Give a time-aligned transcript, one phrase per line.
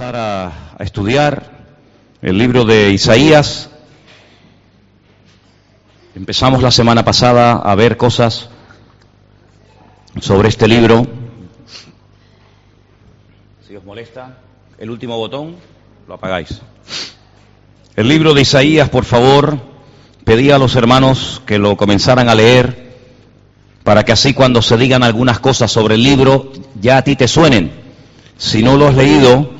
[0.00, 1.50] a, a estudiar
[2.20, 3.70] el libro de Isaías.
[6.14, 8.48] Empezamos la semana pasada a ver cosas
[10.20, 11.06] sobre este libro.
[13.66, 14.38] Si os molesta,
[14.78, 15.56] el último botón
[16.06, 16.60] lo apagáis.
[17.94, 19.58] El libro de Isaías, por favor,
[20.24, 22.96] pedí a los hermanos que lo comenzaran a leer
[23.82, 27.28] para que así cuando se digan algunas cosas sobre el libro ya a ti te
[27.28, 27.72] suenen.
[28.36, 29.55] Si no lo has leído,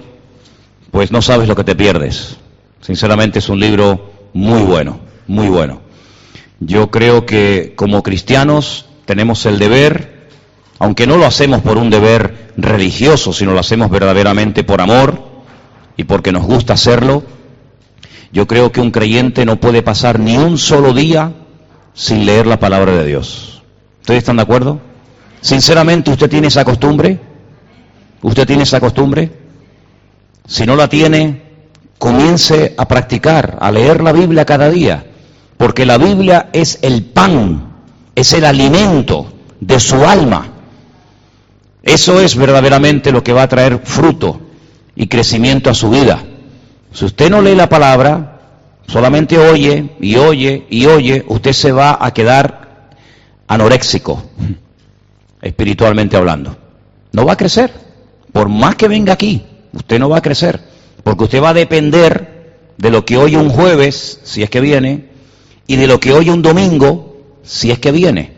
[0.90, 2.36] pues no sabes lo que te pierdes.
[2.80, 5.80] Sinceramente es un libro muy bueno, muy bueno.
[6.60, 10.28] Yo creo que como cristianos tenemos el deber,
[10.78, 15.22] aunque no lo hacemos por un deber religioso, sino lo hacemos verdaderamente por amor
[15.96, 17.22] y porque nos gusta hacerlo,
[18.32, 21.32] yo creo que un creyente no puede pasar ni un solo día
[21.94, 23.62] sin leer la palabra de Dios.
[24.00, 24.80] ¿Ustedes están de acuerdo?
[25.40, 27.18] Sinceramente, ¿usted tiene esa costumbre?
[28.22, 29.45] ¿Usted tiene esa costumbre?
[30.46, 31.42] Si no la tiene,
[31.98, 35.04] comience a practicar, a leer la Biblia cada día,
[35.56, 37.72] porque la Biblia es el pan,
[38.14, 40.52] es el alimento de su alma.
[41.82, 44.40] Eso es verdaderamente lo que va a traer fruto
[44.94, 46.22] y crecimiento a su vida.
[46.92, 48.40] Si usted no lee la palabra,
[48.86, 52.90] solamente oye y oye y oye, usted se va a quedar
[53.48, 54.22] anoréxico,
[55.42, 56.56] espiritualmente hablando.
[57.12, 57.72] No va a crecer,
[58.32, 59.44] por más que venga aquí.
[59.76, 60.60] Usted no va a crecer,
[61.04, 65.10] porque usted va a depender de lo que oye un jueves, si es que viene,
[65.66, 68.32] y de lo que oye un domingo, si es que viene.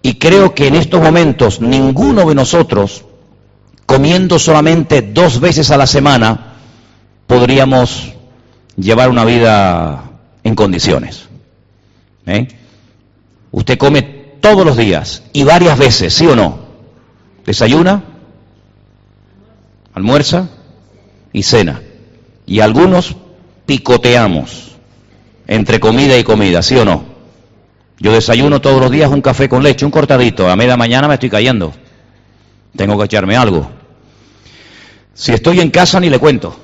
[0.00, 3.04] Y creo que en estos momentos ninguno de nosotros,
[3.84, 6.54] comiendo solamente dos veces a la semana,
[7.26, 8.14] podríamos
[8.76, 10.04] llevar una vida
[10.42, 11.28] en condiciones.
[12.24, 12.48] ¿Eh?
[13.50, 14.02] Usted come
[14.40, 16.60] todos los días y varias veces, ¿sí o no?
[17.44, 18.02] ¿Desayuna?
[19.98, 20.48] Almuerza
[21.32, 21.82] y cena.
[22.46, 23.14] Y algunos
[23.66, 24.76] picoteamos
[25.46, 27.04] entre comida y comida, ¿sí o no?
[28.00, 30.48] Yo desayuno todos los días un café con leche, un cortadito.
[30.48, 31.72] A media mañana me estoy cayendo.
[32.76, 33.68] Tengo que echarme algo.
[35.14, 36.56] Si estoy en casa, ni le cuento.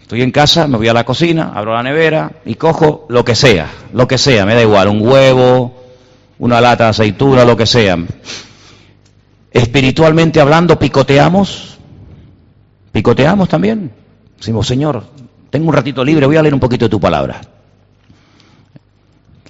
[0.00, 3.34] Estoy en casa, me voy a la cocina, abro la nevera y cojo lo que
[3.34, 5.84] sea, lo que sea, me da igual, un huevo,
[6.38, 7.98] una lata de aceituna, lo que sea.
[9.52, 11.77] Espiritualmente hablando, picoteamos
[12.98, 13.92] Picoteamos también.
[14.36, 15.04] Decimos, Señor,
[15.50, 17.40] tengo un ratito libre, voy a leer un poquito de tu palabra.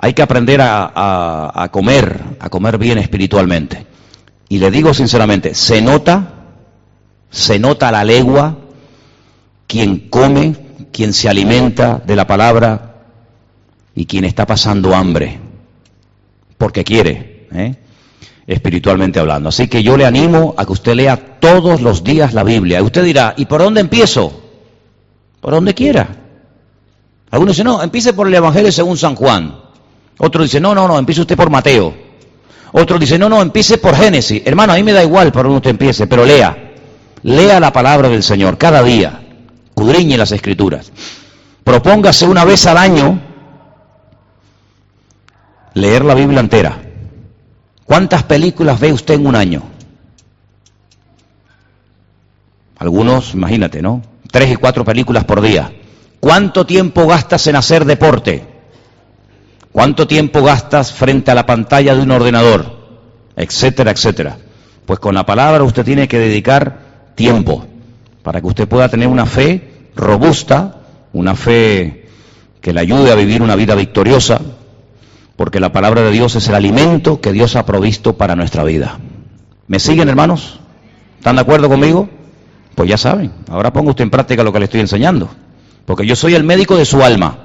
[0.00, 3.86] Hay que aprender a, a, comer, a comer bien espiritualmente.
[4.50, 6.34] Y le digo sinceramente, se nota,
[7.30, 8.54] se nota la legua
[9.66, 10.54] quien come,
[10.92, 12.96] quien se alimenta de la palabra
[13.94, 15.40] y quien está pasando hambre,
[16.58, 17.48] porque quiere.
[17.50, 17.76] ¿eh?
[18.48, 19.50] Espiritualmente hablando.
[19.50, 22.80] Así que yo le animo a que usted lea todos los días la Biblia.
[22.80, 24.32] Y usted dirá, ¿y por dónde empiezo?
[25.40, 26.08] Por donde quiera.
[27.30, 29.54] Algunos dicen, no, empiece por el Evangelio según San Juan.
[30.16, 31.94] Otro dice, no, no, no, empiece usted por Mateo.
[32.72, 34.42] Otro dice, no, no, empiece por Génesis.
[34.46, 36.72] Hermano, a mí me da igual por donde usted empiece, pero lea.
[37.22, 39.26] Lea la palabra del Señor cada día.
[39.74, 40.90] Cudriñe las escrituras.
[41.62, 43.20] Propóngase una vez al año
[45.74, 46.87] leer la Biblia entera.
[47.88, 49.62] ¿Cuántas películas ve usted en un año?
[52.76, 54.02] Algunos, imagínate, ¿no?
[54.30, 55.72] Tres y cuatro películas por día.
[56.20, 58.46] ¿Cuánto tiempo gastas en hacer deporte?
[59.72, 62.76] ¿Cuánto tiempo gastas frente a la pantalla de un ordenador?
[63.34, 64.36] Etcétera, etcétera.
[64.84, 67.64] Pues con la palabra usted tiene que dedicar tiempo
[68.22, 70.82] para que usted pueda tener una fe robusta,
[71.14, 72.06] una fe
[72.60, 74.42] que le ayude a vivir una vida victoriosa,
[75.38, 78.98] porque la palabra de Dios es el alimento que Dios ha provisto para nuestra vida.
[79.68, 80.58] ¿Me siguen, hermanos?
[81.16, 82.08] ¿Están de acuerdo conmigo?
[82.74, 85.30] Pues ya saben, ahora ponga usted en práctica lo que le estoy enseñando,
[85.86, 87.38] porque yo soy el médico de su alma.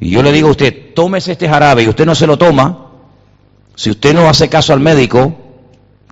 [0.00, 2.86] Y yo le digo a usted, tómese este jarabe y usted no se lo toma,
[3.76, 5.32] si usted no hace caso al médico,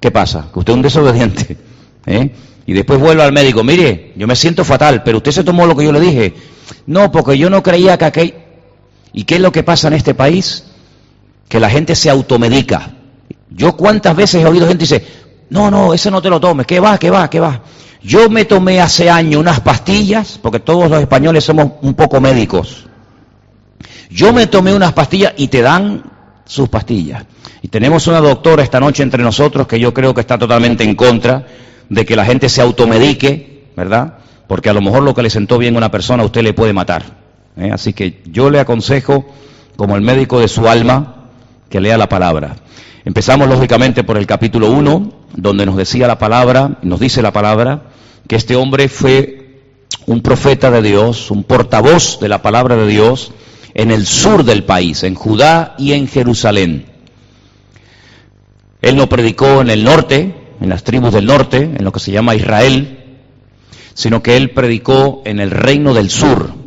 [0.00, 0.46] ¿qué pasa?
[0.52, 1.56] Que usted es un desobediente.
[2.06, 2.32] ¿eh?
[2.66, 5.74] Y después vuelve al médico, mire, yo me siento fatal, pero usted se tomó lo
[5.74, 6.34] que yo le dije.
[6.86, 8.45] No, porque yo no creía que aquel...
[9.16, 10.64] ¿Y qué es lo que pasa en este país?
[11.48, 12.90] Que la gente se automedica.
[13.48, 15.04] Yo cuántas veces he oído gente dice,
[15.48, 17.62] no, no, ese no te lo tomes, ¿qué va, qué va, qué va?
[18.02, 22.86] Yo me tomé hace años unas pastillas, porque todos los españoles somos un poco médicos.
[24.10, 26.02] Yo me tomé unas pastillas y te dan
[26.44, 27.24] sus pastillas.
[27.62, 30.94] Y tenemos una doctora esta noche entre nosotros que yo creo que está totalmente en
[30.94, 31.46] contra
[31.88, 34.18] de que la gente se automedique, ¿verdad?
[34.46, 36.52] Porque a lo mejor lo que le sentó bien a una persona a usted le
[36.52, 37.25] puede matar.
[37.56, 37.70] ¿Eh?
[37.72, 39.26] Así que yo le aconsejo,
[39.76, 41.28] como el médico de su alma,
[41.68, 42.56] que lea la palabra.
[43.04, 47.82] Empezamos lógicamente por el capítulo 1, donde nos decía la palabra, nos dice la palabra,
[48.26, 49.60] que este hombre fue
[50.06, 53.32] un profeta de Dios, un portavoz de la palabra de Dios
[53.74, 56.86] en el sur del país, en Judá y en Jerusalén.
[58.82, 62.12] Él no predicó en el norte, en las tribus del norte, en lo que se
[62.12, 63.18] llama Israel,
[63.94, 66.65] sino que él predicó en el reino del sur.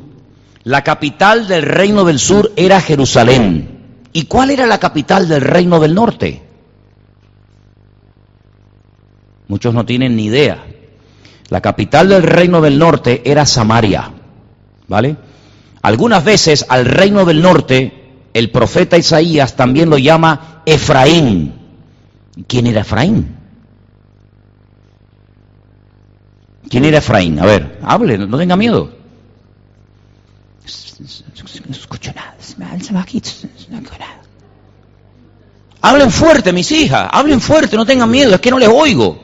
[0.69, 4.03] La capital del reino del sur era Jerusalén.
[4.13, 6.43] ¿Y cuál era la capital del reino del norte?
[9.47, 10.63] Muchos no tienen ni idea.
[11.47, 14.11] La capital del reino del norte era Samaria.
[14.87, 15.17] ¿Vale?
[15.81, 21.51] Algunas veces al reino del norte el profeta Isaías también lo llama Efraín.
[22.45, 23.37] ¿Quién era Efraín?
[26.69, 27.39] ¿Quién era Efraín?
[27.39, 28.98] A ver, hable, no tenga miedo.
[31.67, 32.35] No escucho nada.
[35.81, 39.17] Hablen fuerte, mis hijas, hablen fuerte, no tengan miedo, es que no les oigo.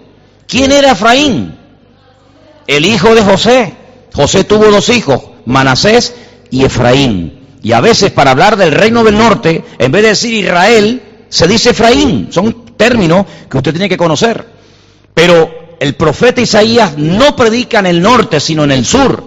[0.47, 1.53] ¿Quién era Efraín?
[2.67, 3.73] El hijo de José.
[4.13, 6.13] José tuvo dos hijos, Manasés
[6.51, 7.41] y Efraín.
[7.61, 11.47] Y a veces para hablar del reino del norte, en vez de decir Israel, se
[11.47, 12.29] dice Efraín.
[12.31, 14.47] Son términos que usted tiene que conocer.
[15.13, 19.24] Pero el profeta Isaías no predica en el norte, sino en el sur.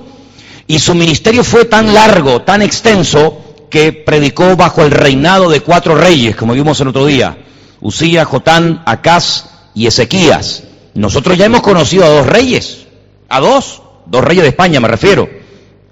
[0.68, 5.94] Y su ministerio fue tan largo, tan extenso, que predicó bajo el reinado de cuatro
[5.94, 7.38] reyes, como vimos el otro día.
[7.80, 10.64] Usías, Jotán, Acaz y Ezequías.
[10.92, 12.86] Nosotros ya hemos conocido a dos reyes,
[13.30, 15.28] a dos, dos reyes de España me refiero.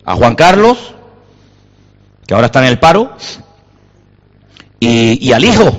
[0.05, 0.77] A Juan Carlos,
[2.27, 3.17] que ahora está en el paro,
[4.79, 5.75] y, y al hijo,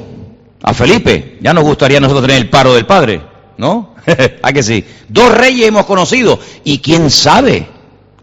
[0.63, 1.37] a Felipe.
[1.41, 3.21] Ya nos gustaría a nosotros tener el paro del padre,
[3.57, 3.95] ¿no?
[4.41, 4.83] ¿A que sí?
[5.07, 6.39] Dos reyes hemos conocido.
[6.63, 7.67] Y quién sabe,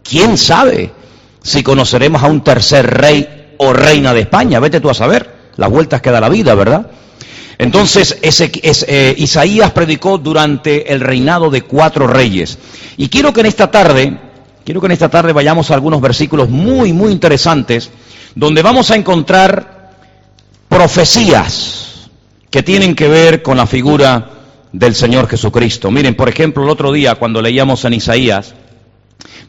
[0.07, 0.91] quién sabe
[1.41, 4.59] si conoceremos a un tercer rey o reina de España.
[4.59, 6.87] Vete tú a saber las vueltas que da la vida, ¿verdad?
[7.57, 12.57] Entonces, eh, Isaías predicó durante el reinado de cuatro reyes.
[12.97, 14.17] Y quiero que en esta tarde,
[14.65, 17.89] quiero que en esta tarde vayamos a algunos versículos muy, muy interesantes,
[18.35, 19.91] donde vamos a encontrar
[20.67, 22.09] profecías
[22.49, 24.31] que tienen que ver con la figura
[24.73, 25.89] del Señor Jesucristo.
[25.91, 28.53] Miren, por ejemplo, el otro día cuando leíamos en Isaías,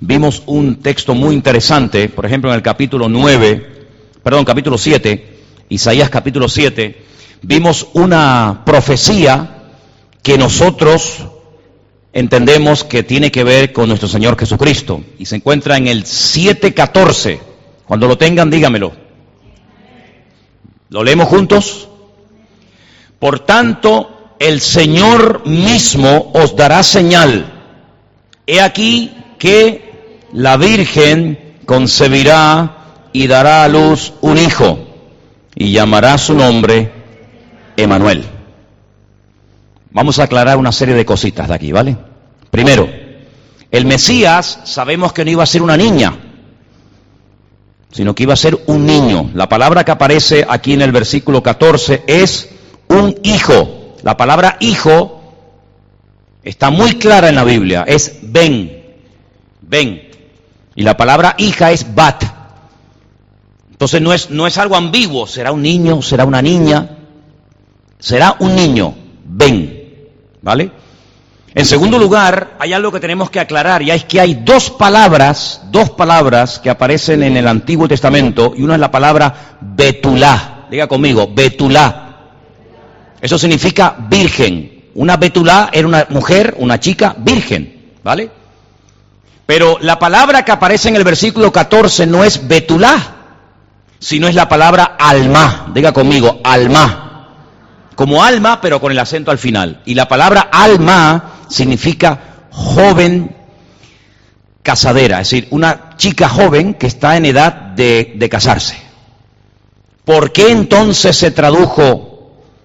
[0.01, 3.87] vimos un texto muy interesante, por ejemplo, en el capítulo 9,
[4.23, 5.37] perdón, capítulo 7,
[5.69, 7.05] Isaías capítulo 7,
[7.43, 9.57] vimos una profecía
[10.23, 11.27] que nosotros
[12.13, 15.05] entendemos que tiene que ver con nuestro Señor Jesucristo.
[15.19, 17.39] Y se encuentra en el 7.14.
[17.87, 18.93] Cuando lo tengan, dígamelo.
[20.89, 21.89] ¿Lo leemos juntos?
[23.19, 27.53] Por tanto, el Señor mismo os dará señal.
[28.47, 34.79] He aquí que la Virgen concebirá y dará a luz un hijo
[35.55, 36.93] y llamará su nombre
[37.77, 38.25] Emanuel.
[39.91, 41.97] Vamos a aclarar una serie de cositas de aquí, ¿vale?
[42.51, 42.89] Primero,
[43.71, 46.15] el Mesías sabemos que no iba a ser una niña,
[47.91, 49.31] sino que iba a ser un niño.
[49.35, 52.51] La palabra que aparece aquí en el versículo 14 es
[52.89, 53.97] un hijo.
[54.03, 55.23] La palabra hijo
[56.43, 58.76] está muy clara en la Biblia, es ven,
[59.67, 60.11] ven.
[60.75, 62.23] Y la palabra hija es bat.
[63.71, 66.97] Entonces no es, no es algo ambiguo, será un niño, será una niña,
[67.99, 68.95] será un niño,
[69.25, 70.09] ven,
[70.41, 70.71] ¿vale?
[71.55, 75.63] En segundo lugar, hay algo que tenemos que aclarar, y es que hay dos palabras,
[75.71, 80.87] dos palabras que aparecen en el Antiguo Testamento, y una es la palabra betulá, diga
[80.87, 82.17] conmigo, betulá.
[83.21, 84.91] Eso significa virgen.
[84.95, 88.31] Una betulá era una mujer, una chica virgen, ¿vale?
[89.47, 93.15] Pero la palabra que aparece en el versículo 14 no es betulá,
[94.01, 95.69] sino es la palabra alma.
[95.73, 97.29] Diga conmigo, alma.
[97.95, 99.83] Como alma, pero con el acento al final.
[99.87, 103.35] Y la palabra alma significa joven
[104.63, 108.77] casadera, es decir, una chica joven que está en edad de, de casarse.
[110.05, 112.17] ¿Por qué entonces se tradujo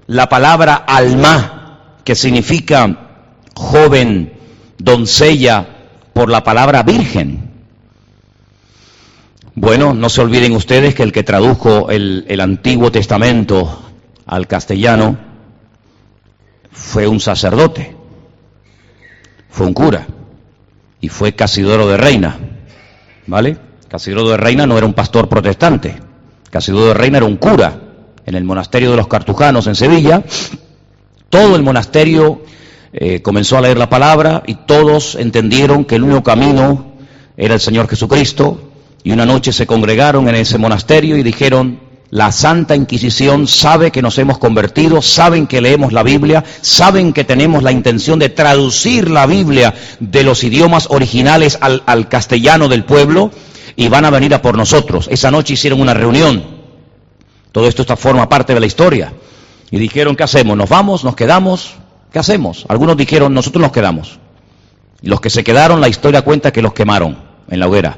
[0.08, 3.10] la palabra alma, que significa
[3.56, 4.34] joven,
[4.80, 5.71] doncella,
[6.22, 7.50] por la palabra virgen.
[9.56, 13.82] Bueno, no se olviden ustedes que el que tradujo el, el Antiguo Testamento
[14.28, 15.18] al castellano
[16.72, 17.96] fue un sacerdote,
[19.50, 20.06] fue un cura
[21.00, 22.38] y fue Casidoro de Reina,
[23.26, 23.58] ¿vale?
[23.88, 25.96] Casidoro de Reina no era un pastor protestante,
[26.52, 27.82] Casidoro de Reina era un cura
[28.28, 30.24] en el monasterio de los cartujanos en Sevilla,
[31.32, 32.44] todo el monasterio
[32.94, 36.94] eh, comenzó a leer la palabra y todos entendieron que el único camino
[37.38, 38.72] era el Señor Jesucristo
[39.04, 41.80] y una noche se congregaron en ese monasterio y dijeron,
[42.12, 47.24] la Santa Inquisición sabe que nos hemos convertido, saben que leemos la Biblia, saben que
[47.24, 53.32] tenemos la intención de traducir la Biblia de los idiomas originales al, castellano del pueblo
[53.78, 55.08] y van a venir a por nosotros.
[55.10, 56.44] Esa noche hicieron una reunión.
[57.54, 59.14] Todo esto está, forma parte de la historia.
[59.72, 60.58] Y dijeron, ¿qué hacemos?
[60.58, 61.06] ¿Nos vamos?
[61.06, 61.76] ¿Nos quedamos?
[62.12, 62.66] ¿Qué hacemos?
[62.68, 64.20] Algunos dijeron, nosotros nos quedamos.
[65.02, 67.18] Los que se quedaron, la historia cuenta que los quemaron
[67.50, 67.98] en la hoguera.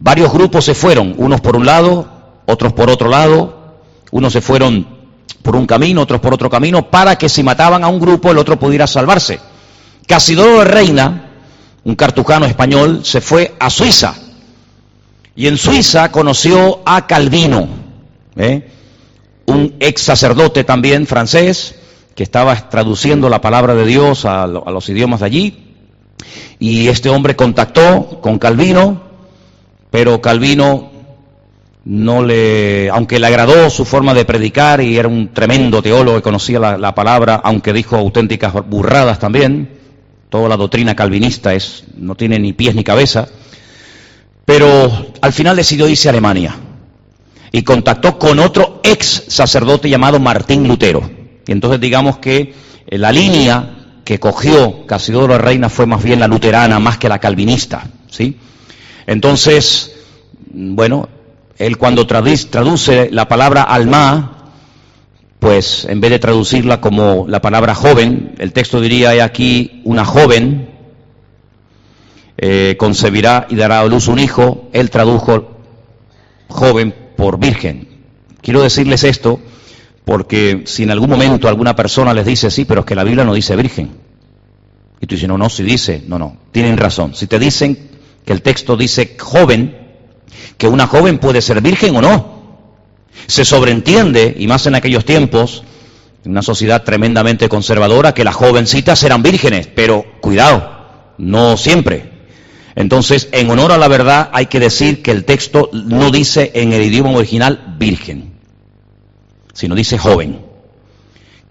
[0.00, 2.08] Varios grupos se fueron, unos por un lado,
[2.46, 3.78] otros por otro lado,
[4.10, 4.86] unos se fueron
[5.42, 8.38] por un camino, otros por otro camino, para que si mataban a un grupo el
[8.38, 9.38] otro pudiera salvarse.
[10.06, 11.30] Casidoro de Reina,
[11.84, 14.14] un cartujano español, se fue a Suiza
[15.36, 17.68] y en Suiza conoció a Calvino,
[18.36, 18.68] ¿eh?
[19.46, 21.76] un ex sacerdote también francés
[22.14, 25.66] que estaba traduciendo la palabra de Dios a, los idiomas de allí.
[26.58, 29.02] Y este hombre contactó con Calvino,
[29.90, 30.90] pero Calvino
[31.84, 36.22] no le, aunque le agradó su forma de predicar y era un tremendo teólogo que
[36.22, 39.78] conocía la, la, palabra, aunque dijo auténticas burradas también,
[40.28, 43.28] toda la doctrina calvinista es, no tiene ni pies ni cabeza,
[44.44, 46.54] pero al final decidió irse a Alemania
[47.52, 51.19] y contactó con otro ex sacerdote llamado Martín Lutero.
[51.46, 52.54] Y entonces digamos que
[52.88, 57.86] la línea que cogió Casidoro Reina fue más bien la luterana, más que la calvinista,
[58.08, 58.36] ¿sí?
[59.06, 59.94] Entonces,
[60.52, 61.08] bueno,
[61.58, 64.52] él cuando traduce la palabra alma,
[65.38, 70.68] pues en vez de traducirla como la palabra joven, el texto diría aquí una joven
[72.36, 75.58] eh, concebirá y dará a luz un hijo, él tradujo
[76.48, 77.86] joven por virgen.
[78.40, 79.40] Quiero decirles esto
[80.10, 83.24] porque si en algún momento alguna persona les dice sí, pero es que la Biblia
[83.24, 83.92] no dice virgen.
[85.00, 87.14] Y tú dices, no, no, si dice, no, no, tienen razón.
[87.14, 87.90] Si te dicen
[88.24, 89.78] que el texto dice joven,
[90.58, 92.40] que una joven puede ser virgen o no.
[93.28, 95.62] Se sobreentiende, y más en aquellos tiempos,
[96.24, 102.10] en una sociedad tremendamente conservadora, que las jovencitas eran vírgenes, pero cuidado, no siempre.
[102.74, 106.72] Entonces, en honor a la verdad, hay que decir que el texto no dice en
[106.72, 108.29] el idioma original virgen,
[109.52, 110.40] sino dice joven.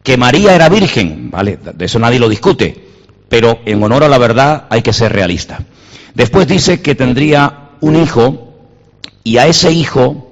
[0.03, 1.57] Que María era virgen, ¿vale?
[1.57, 2.87] De eso nadie lo discute,
[3.27, 5.59] pero en honor a la verdad hay que ser realista.
[6.13, 8.53] Después dice que tendría un hijo
[9.23, 10.31] y a ese hijo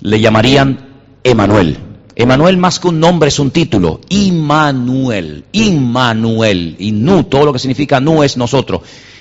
[0.00, 0.86] le llamarían
[1.24, 1.78] Emanuel.
[2.14, 4.00] Emanuel más que un nombre es un título.
[4.08, 5.44] Immanuel.
[5.52, 6.76] Immanuel.
[6.78, 8.80] Y nu, todo lo que significa nu es nosotros.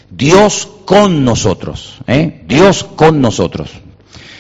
[0.09, 1.95] Dios con nosotros.
[2.07, 2.43] ¿eh?
[2.47, 3.69] Dios con nosotros.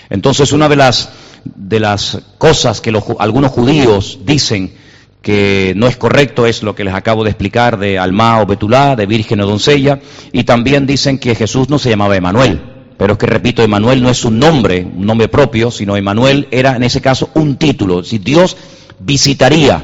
[0.09, 1.09] Entonces una de las,
[1.45, 4.73] de las cosas que los, algunos judíos dicen
[5.21, 8.95] que no es correcto es lo que les acabo de explicar de Alma o Betulá,
[8.95, 9.99] de Virgen o Doncella,
[10.31, 12.61] y también dicen que Jesús no se llamaba Emanuel.
[12.97, 16.75] Pero es que, repito, Emanuel no es un nombre, un nombre propio, sino Emanuel era
[16.75, 18.03] en ese caso un título.
[18.03, 18.55] Si Dios
[18.99, 19.83] visitaría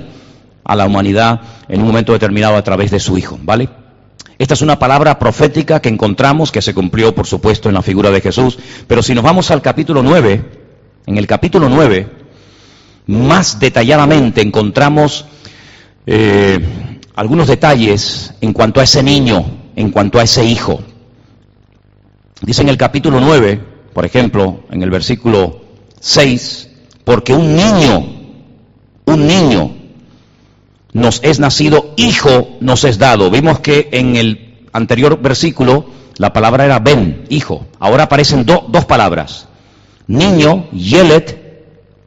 [0.64, 3.68] a la humanidad en un momento determinado a través de su Hijo, ¿vale?
[4.38, 8.10] Esta es una palabra profética que encontramos, que se cumplió, por supuesto, en la figura
[8.12, 8.58] de Jesús.
[8.88, 10.61] Pero si nos vamos al capítulo 9,
[11.06, 12.08] en el capítulo 9,
[13.08, 15.26] más detalladamente encontramos
[16.06, 16.60] eh,
[17.16, 19.44] algunos detalles en cuanto a ese niño,
[19.76, 20.82] en cuanto a ese hijo.
[22.42, 23.62] Dice en el capítulo 9,
[23.94, 25.62] por ejemplo, en el versículo
[26.00, 26.70] 6,
[27.04, 28.06] porque un niño,
[29.06, 29.76] un niño
[30.94, 33.30] nos es nacido, hijo nos es dado.
[33.30, 35.86] Vimos que en el anterior versículo
[36.18, 37.68] la palabra era ben, hijo.
[37.80, 39.48] Ahora aparecen do, dos palabras.
[40.12, 41.40] Niño, yelet,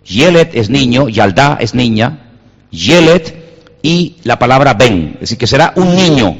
[0.05, 2.33] yelet es niño, yaldá es niña,
[2.71, 5.15] yelet y la palabra ben.
[5.15, 6.37] Es decir, que será un niño,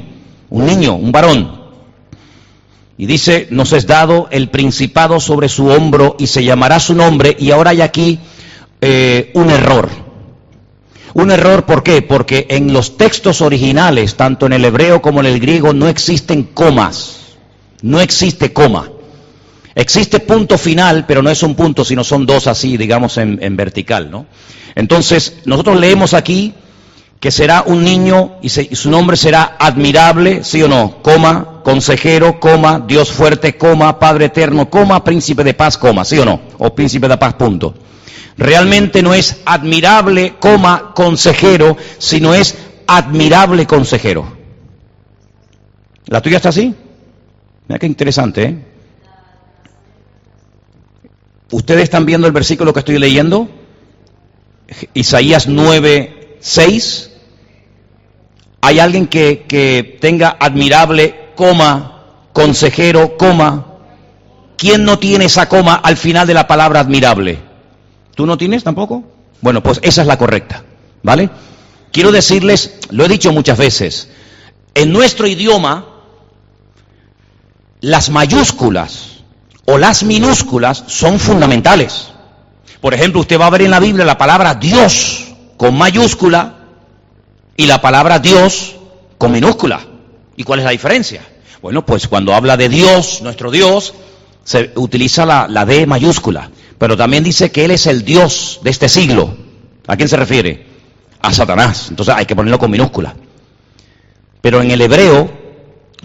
[0.51, 1.65] un niño, un varón.
[2.99, 7.35] Y dice, nos es dado el principado sobre su hombro y se llamará su nombre.
[7.39, 8.19] Y ahora hay aquí
[8.79, 9.89] eh, un error.
[11.15, 12.03] Un error, ¿por qué?
[12.03, 16.43] Porque en los textos originales, tanto en el hebreo como en el griego, no existen
[16.43, 17.21] comas.
[17.81, 18.91] No existe coma.
[19.75, 24.09] Existe punto final, pero no es un punto, sino son dos así, digamos, en, vertical,
[24.09, 24.25] ¿no?
[24.73, 26.53] Entonces, nosotros leemos aquí
[27.19, 31.61] que será un niño y, se, y, su nombre será admirable, sí o no, coma,
[31.63, 36.41] consejero, coma, Dios fuerte, coma, Padre eterno, coma, príncipe de paz, coma, sí o no,
[36.57, 37.73] o príncipe de paz, punto.
[38.37, 42.55] Realmente no es admirable, coma, consejero, sino es
[42.87, 44.37] admirable consejero.
[46.07, 46.73] ¿La tuya está así?
[47.67, 48.74] Mira qué interesante, ¿eh?
[51.51, 53.47] ¿Ustedes están viendo el versículo que estoy leyendo?
[54.93, 57.11] Isaías 9, 6.
[58.61, 63.73] ¿Hay alguien que, que tenga admirable, coma, consejero, coma?
[64.57, 67.39] ¿Quién no tiene esa coma al final de la palabra admirable?
[68.15, 69.03] ¿Tú no tienes tampoco?
[69.41, 70.63] Bueno, pues esa es la correcta,
[71.03, 71.29] ¿vale?
[71.91, 74.09] Quiero decirles, lo he dicho muchas veces,
[74.73, 75.85] en nuestro idioma,
[77.81, 79.14] las mayúsculas
[79.65, 82.11] o las minúsculas son fundamentales.
[82.81, 86.55] Por ejemplo, usted va a ver en la Biblia la palabra Dios con mayúscula
[87.57, 88.75] y la palabra Dios
[89.17, 89.81] con minúscula.
[90.37, 91.21] ¿Y cuál es la diferencia?
[91.61, 93.93] Bueno, pues cuando habla de Dios, nuestro Dios,
[94.43, 98.69] se utiliza la, la D mayúscula, pero también dice que Él es el Dios de
[98.69, 99.35] este siglo.
[99.87, 100.65] ¿A quién se refiere?
[101.21, 101.87] A Satanás.
[101.89, 103.15] Entonces hay que ponerlo con minúscula.
[104.41, 105.44] Pero en el hebreo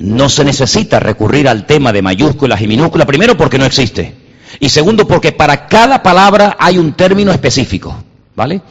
[0.00, 4.14] no se necesita recurrir al tema de mayúsculas y minúsculas, primero porque no existe.
[4.58, 7.94] Y segundo porque para cada palabra hay un término específico.
[8.34, 8.62] ¿Vale?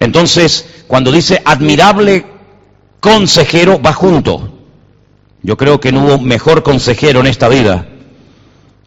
[0.00, 2.26] Entonces, cuando dice admirable
[2.98, 4.58] consejero, va junto.
[5.42, 7.86] Yo creo que no hubo mejor consejero en esta vida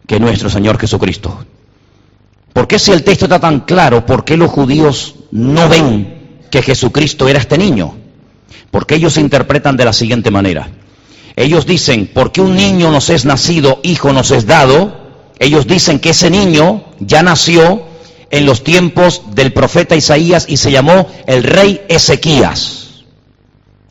[0.05, 1.45] que nuestro Señor Jesucristo.
[2.51, 6.61] ¿Por qué si el texto está tan claro, por qué los judíos no ven que
[6.61, 7.95] Jesucristo era este niño?
[8.71, 10.69] Porque ellos interpretan de la siguiente manera.
[11.35, 15.05] Ellos dicen, porque un niño nos es nacido, hijo nos es dado,
[15.39, 17.83] ellos dicen que ese niño ya nació
[18.31, 23.03] en los tiempos del profeta Isaías y se llamó el rey Ezequías.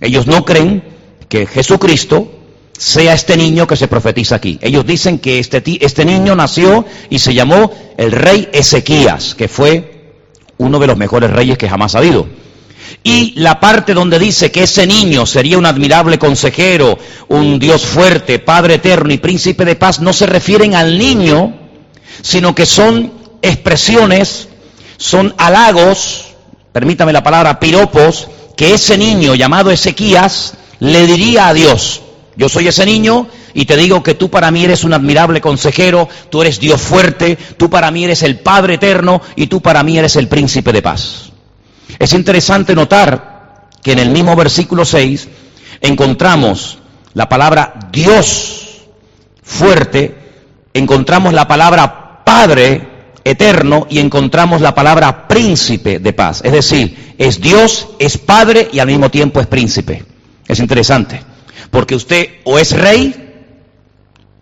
[0.01, 0.83] Ellos no creen
[1.29, 2.31] que Jesucristo
[2.79, 4.59] sea este niño que se profetiza aquí.
[4.63, 10.13] Ellos dicen que este, este niño nació y se llamó el rey Ezequías, que fue
[10.59, 12.27] uno de los mejores reyes que jamás ha habido.
[13.07, 18.39] Y la parte donde dice que ese niño sería un admirable consejero, un Dios fuerte,
[18.39, 21.55] Padre eterno y príncipe de paz, no se refieren al niño,
[22.23, 24.49] sino que son expresiones,
[24.97, 26.35] son halagos,
[26.73, 32.01] permítame la palabra, piropos, que ese niño llamado Ezequías le diría a Dios.
[32.37, 36.09] Yo soy ese niño y te digo que tú para mí eres un admirable consejero,
[36.31, 39.99] tú eres Dios fuerte, tú para mí eres el Padre eterno y tú para mí
[39.99, 41.34] eres el príncipe de paz.
[41.99, 45.29] Es interesante notar que en el mismo versículo 6
[45.81, 46.79] encontramos
[47.13, 48.83] la palabra Dios
[49.43, 50.15] fuerte,
[50.73, 52.95] encontramos la palabra Padre
[53.25, 56.41] eterno y encontramos la palabra príncipe de paz.
[56.45, 60.05] Es decir, es Dios, es Padre y al mismo tiempo es príncipe.
[60.47, 61.21] Es interesante,
[61.71, 63.15] porque usted o es rey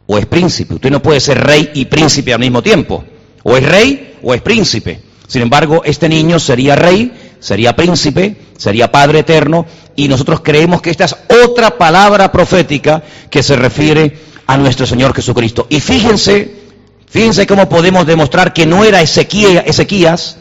[0.07, 0.75] o es príncipe.
[0.75, 3.05] Usted no puede ser rey y príncipe al mismo tiempo.
[3.45, 5.01] O es rey o es príncipe.
[5.27, 10.91] Sin embargo, este niño sería rey sería príncipe, sería Padre eterno, y nosotros creemos que
[10.91, 15.67] esta es otra palabra profética que se refiere a nuestro Señor Jesucristo.
[15.69, 16.55] Y fíjense,
[17.11, 20.37] fíjense cómo podemos demostrar que no era Ezequías.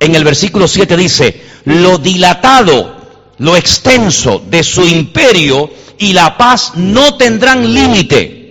[0.00, 2.96] En el versículo 7 dice, lo dilatado,
[3.38, 8.41] lo extenso de su imperio y la paz no tendrán límite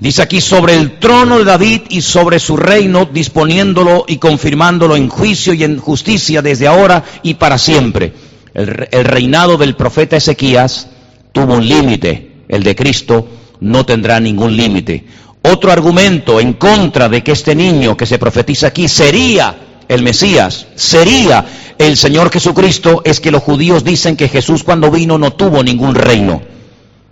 [0.00, 5.08] Dice aquí sobre el trono de David y sobre su reino, disponiéndolo y confirmándolo en
[5.08, 8.12] juicio y en justicia desde ahora y para siempre.
[8.54, 8.68] El,
[9.04, 10.88] reinado del profeta Ezequías
[11.32, 13.28] tuvo un límite, el de Cristo
[13.60, 15.04] no tendrá ningún límite.
[15.42, 20.68] Otro argumento en contra de que este niño que se profetiza aquí sería el Mesías,
[20.76, 21.44] sería
[21.76, 25.94] el Señor Jesucristo, es que los judíos dicen que Jesús cuando vino no tuvo ningún
[25.96, 26.40] reino,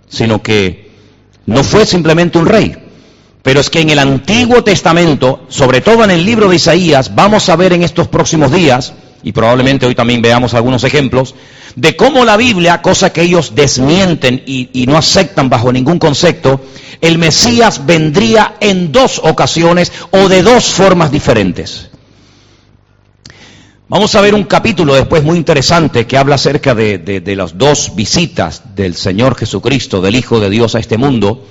[0.09, 0.86] sino que
[1.47, 2.75] no fue simplemente un rey.
[3.41, 7.49] Pero es que en el Antiguo Testamento, sobre todo en el libro de Isaías, vamos
[7.49, 11.33] a ver en estos próximos días, y probablemente hoy también veamos algunos ejemplos,
[11.75, 16.59] de cómo la Biblia, cosa que ellos desmienten y, y, no aceptan bajo ningún concepto,
[16.99, 21.89] el Mesías vendría en dos ocasiones o de dos formas diferentes.
[23.89, 27.95] Vamos a ver un capítulo después muy interesante que habla acerca de, de, las dos
[27.95, 31.45] visitas del Señor Jesucristo, del Hijo de Dios a este mundo.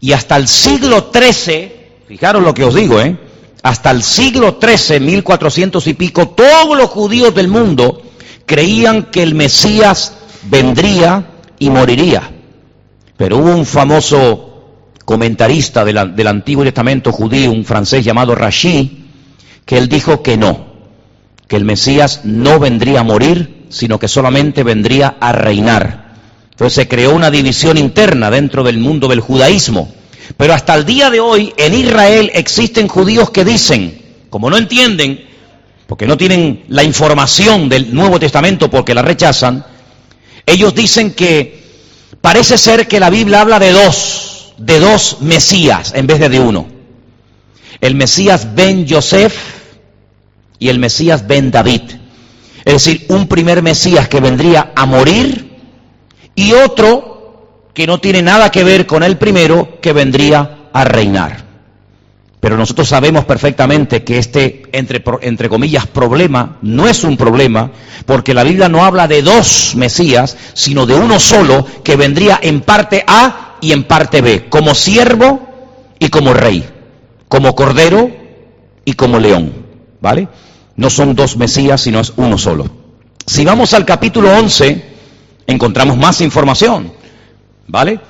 [0.00, 1.72] Y hasta el siglo XIII,
[2.08, 3.14] fijaros lo que os digo, ¿eh?
[3.62, 8.04] hasta el siglo XIII, 1400 y pico, todos los judíos del mundo
[8.46, 12.22] creían que el Mesías vendría y moriría.
[13.18, 19.04] Pero hubo un famoso comentarista del, del Antiguo Testamento judío, un francés llamado Rashi,
[19.66, 20.69] que él dijo que no,
[21.50, 26.14] que el Mesías no vendría a morir, sino que solamente vendría a reinar.
[26.48, 29.92] Entonces se creó una división interna dentro del mundo del judaísmo.
[30.36, 35.26] Pero hasta el día de hoy en Israel existen judíos que dicen, como no entienden,
[35.88, 39.66] porque no tienen la información del Nuevo Testamento porque la rechazan,
[40.46, 41.64] ellos dicen que
[42.20, 46.38] parece ser que la Biblia habla de dos, de dos Mesías en vez de de
[46.38, 46.68] uno.
[47.80, 49.59] El Mesías Ben Yosef,
[50.60, 51.82] y el Mesías Ben David.
[52.64, 55.58] Es decir, un primer Mesías que vendría a morir
[56.36, 61.50] y otro que no tiene nada que ver con el primero que vendría a reinar.
[62.40, 67.70] Pero nosotros sabemos perfectamente que este, entre, entre comillas, problema no es un problema,
[68.06, 72.62] porque la Biblia no habla de dos Mesías, sino de uno solo que vendría en
[72.62, 75.48] parte A y en parte B, como siervo
[75.98, 76.66] y como rey,
[77.28, 78.10] como cordero
[78.86, 79.52] y como león,
[80.00, 80.28] ¿vale?
[80.76, 82.68] No son dos Mesías, sino es uno solo.
[83.26, 84.84] Si vamos al capítulo 11,
[85.46, 86.92] encontramos más información,
[87.66, 88.00] ¿vale?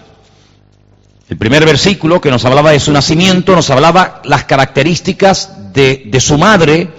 [1.28, 6.20] El primer versículo que nos hablaba de su nacimiento, nos hablaba las características de, de
[6.20, 6.90] su madre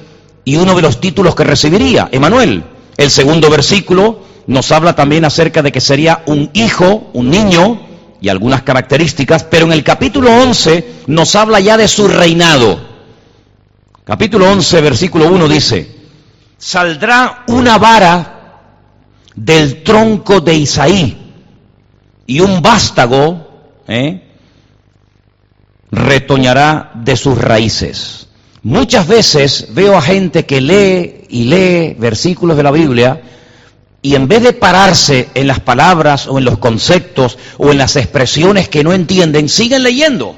[0.46, 2.64] y uno de los títulos que recibiría, Emanuel.
[2.98, 8.30] El segundo versículo nos habla también acerca de que sería un hijo, un niño, y
[8.30, 12.80] algunas características, pero en el capítulo 11 nos habla ya de su reinado.
[14.12, 15.90] Capítulo 11, versículo 1 dice,
[16.58, 18.60] saldrá una vara
[19.34, 21.32] del tronco de Isaí
[22.28, 24.22] y un vástago ¿eh?
[25.92, 28.28] retoñará de sus raíces.
[28.64, 33.22] Muchas veces veo a gente que lee y lee versículos de la Biblia
[34.02, 37.96] y en vez de pararse en las palabras o en los conceptos o en las
[37.96, 40.36] expresiones que no entienden, siguen leyendo.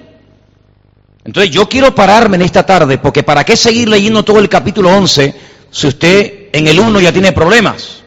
[1.25, 4.89] Entonces yo quiero pararme en esta tarde porque ¿para qué seguir leyendo todo el capítulo
[4.89, 5.35] 11
[5.71, 8.03] si usted en el 1 ya tiene problemas?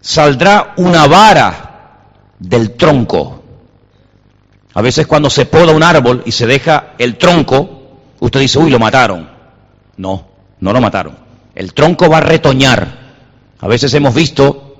[0.00, 2.00] Saldrá una vara
[2.38, 3.36] del tronco
[4.76, 8.68] a veces cuando se poda un árbol y se deja el tronco, usted dice, uy,
[8.68, 9.26] lo mataron.
[9.96, 10.28] No,
[10.60, 11.16] no lo mataron.
[11.54, 13.14] El tronco va a retoñar.
[13.58, 14.76] A veces hemos visto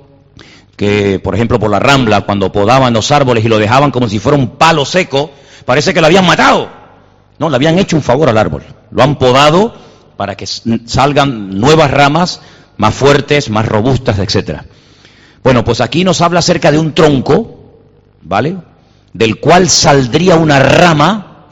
[0.77, 4.19] que, por ejemplo, por la rambla, cuando podaban los árboles y lo dejaban como si
[4.19, 5.31] fuera un palo seco,
[5.65, 6.69] parece que lo habían matado.
[7.39, 8.63] No, le habían hecho un favor al árbol.
[8.91, 9.75] Lo han podado
[10.17, 12.41] para que salgan nuevas ramas
[12.79, 14.63] más fuertes, más robustas, etc.
[15.43, 17.81] Bueno, pues aquí nos habla acerca de un tronco,
[18.23, 18.57] ¿vale?
[19.17, 21.47] del cual saldría una rama,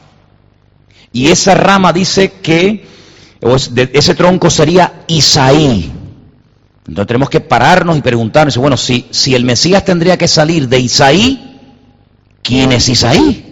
[1.11, 2.85] y esa rama dice que
[3.93, 5.91] ese tronco sería Isaí.
[6.87, 10.79] Entonces tenemos que pararnos y preguntarnos, bueno, si, si el Mesías tendría que salir de
[10.79, 11.59] Isaí,
[12.43, 13.44] ¿quién es Isaí?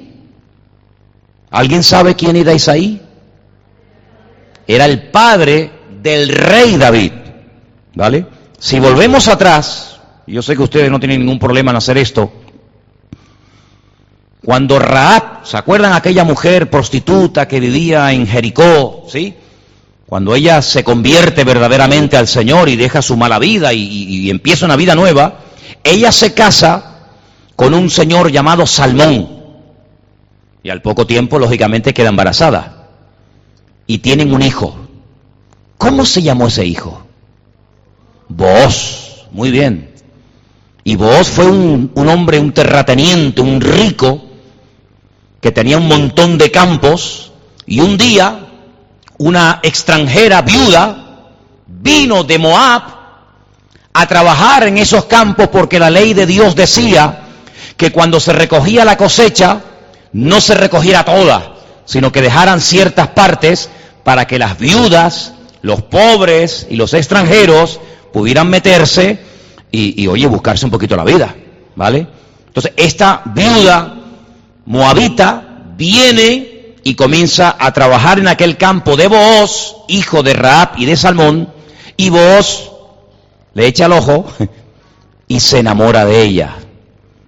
[1.54, 3.00] ¿Alguien sabe quién era Isaí?
[4.66, 7.12] Era el padre del rey David.
[7.94, 8.26] ¿Vale?
[8.58, 12.34] Si volvemos atrás, yo sé que ustedes no tienen ningún problema en hacer esto,
[14.44, 19.06] cuando Raab, ¿se acuerdan aquella mujer prostituta que vivía en Jericó?
[19.08, 19.36] ¿Sí?
[20.08, 24.76] Cuando ella se convierte verdaderamente al Señor y deja su mala vida y, empieza una
[24.76, 25.42] vida nueva,
[25.84, 27.10] ella se casa
[27.56, 29.43] con un señor llamado Salmón.
[30.64, 32.88] Y al poco tiempo, lógicamente, queda embarazada.
[33.86, 34.76] Y tienen un hijo.
[35.78, 37.06] ¿Cómo se llamó ese hijo?
[38.30, 39.26] Boaz.
[39.32, 39.94] Muy bien.
[40.86, 44.22] Y Boaz fue un, un hombre, un terrateniente, un rico,
[45.44, 47.34] que tenía un montón de campos
[47.66, 48.48] y un día
[49.18, 51.32] una extranjera viuda
[51.68, 52.84] vino de Moab
[53.94, 57.24] a trabajar en esos campos porque la ley de Dios decía
[57.76, 59.62] que cuando se recogía la cosecha
[60.14, 63.70] no se recogiera toda, sino que dejaran ciertas partes
[64.04, 67.80] para que las viudas, los pobres y los extranjeros
[68.12, 69.20] pudieran meterse
[69.72, 71.36] y, oye, buscarse un poquito la vida,
[71.76, 72.08] ¿vale?
[72.46, 73.96] Entonces, esta viuda
[74.66, 80.86] moabita viene y comienza a trabajar en aquel campo de Booz, hijo de Raab y
[80.86, 81.52] de Salmón,
[81.98, 82.70] y Booz
[83.56, 84.26] le echa el ojo
[85.28, 86.56] y se enamora de ella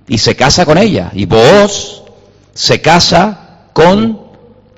[0.08, 1.12] y se casa con ella.
[1.14, 1.95] Y Booz
[2.56, 4.20] se casa con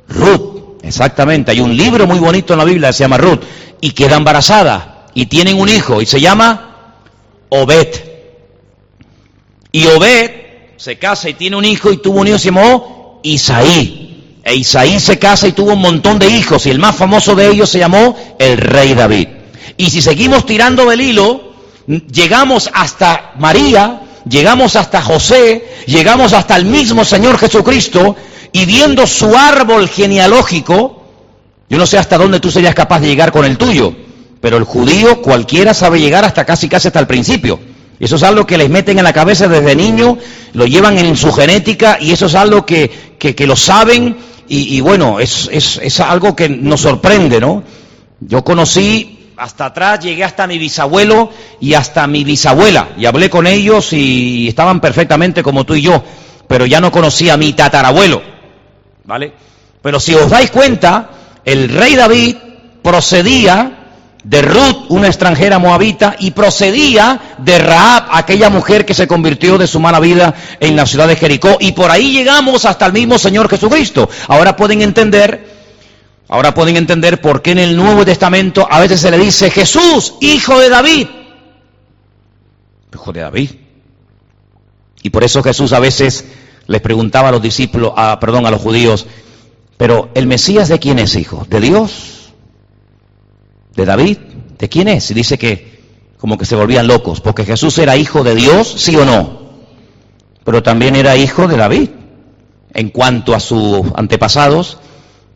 [0.09, 0.81] Ruth.
[0.81, 3.41] Exactamente, hay un libro muy bonito en la Biblia que se llama Ruth
[3.79, 6.95] y queda embarazada y tienen un hijo y se llama
[7.49, 7.87] Obed.
[9.71, 10.31] Y Obed
[10.77, 14.39] se casa y tiene un hijo y tuvo un hijo, se llamó Isaí.
[14.43, 17.49] E Isaí se casa y tuvo un montón de hijos y el más famoso de
[17.49, 19.27] ellos se llamó el rey David.
[19.75, 21.53] Y si seguimos tirando del hilo,
[21.87, 28.15] llegamos hasta María, llegamos hasta José, llegamos hasta el mismo Señor Jesucristo
[28.51, 31.03] y viendo su árbol genealógico,
[31.69, 33.93] yo no sé hasta dónde tú serías capaz de llegar con el tuyo,
[34.41, 37.59] pero el judío cualquiera sabe llegar hasta casi casi hasta el principio.
[37.99, 40.17] Eso es algo que les meten en la cabeza desde niño,
[40.53, 44.15] lo llevan en su genética y eso es algo que, que, lo saben
[44.47, 47.63] y, bueno, es, es, es, algo que nos sorprende, ¿no?
[48.19, 53.47] Yo conocí hasta atrás, llegué hasta mi bisabuelo y hasta mi bisabuela y hablé con
[53.47, 56.03] ellos y estaban perfectamente como tú y yo,
[56.47, 58.21] pero ya no conocía a mi tatarabuelo,
[59.03, 59.33] ¿vale?
[59.81, 61.09] Pero si os dais cuenta,
[61.45, 62.35] el rey David
[62.81, 63.77] procedía
[64.23, 69.67] de Ruth, una extranjera moabita, y procedía de Raab, aquella mujer que se convirtió de
[69.67, 71.57] su mala vida en la ciudad de Jericó.
[71.61, 74.09] Y por ahí llegamos hasta el mismo Señor Jesucristo.
[74.27, 75.46] Ahora pueden entender
[76.29, 80.15] Ahora pueden entender por qué en el Nuevo Testamento a veces se le dice Jesús,
[80.19, 81.07] hijo de David.
[82.93, 83.51] Hijo de David.
[85.03, 86.25] Y por eso Jesús a veces
[86.67, 89.05] les preguntaba a los discípulos, a, perdón, a los judíos,
[89.77, 91.45] pero ¿el Mesías de quién es hijo?
[91.49, 92.33] ¿De Dios?
[93.75, 94.17] ¿De David?
[94.57, 95.09] ¿De quién es?
[95.11, 95.77] Y dice que
[96.17, 99.47] como que se volvían locos, porque Jesús era hijo de Dios, sí o no,
[100.43, 101.89] pero también era hijo de David
[102.73, 104.79] en cuanto a sus antepasados,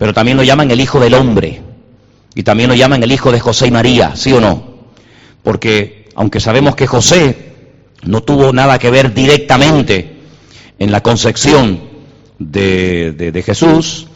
[0.01, 1.61] pero también lo llaman el hijo del hombre
[2.33, 4.87] y también lo llaman el hijo de José y María, sí o no,
[5.43, 7.51] porque aunque sabemos que José
[8.01, 10.21] no tuvo nada que ver directamente
[10.79, 11.81] en la concepción
[12.39, 14.07] de, de Jesús,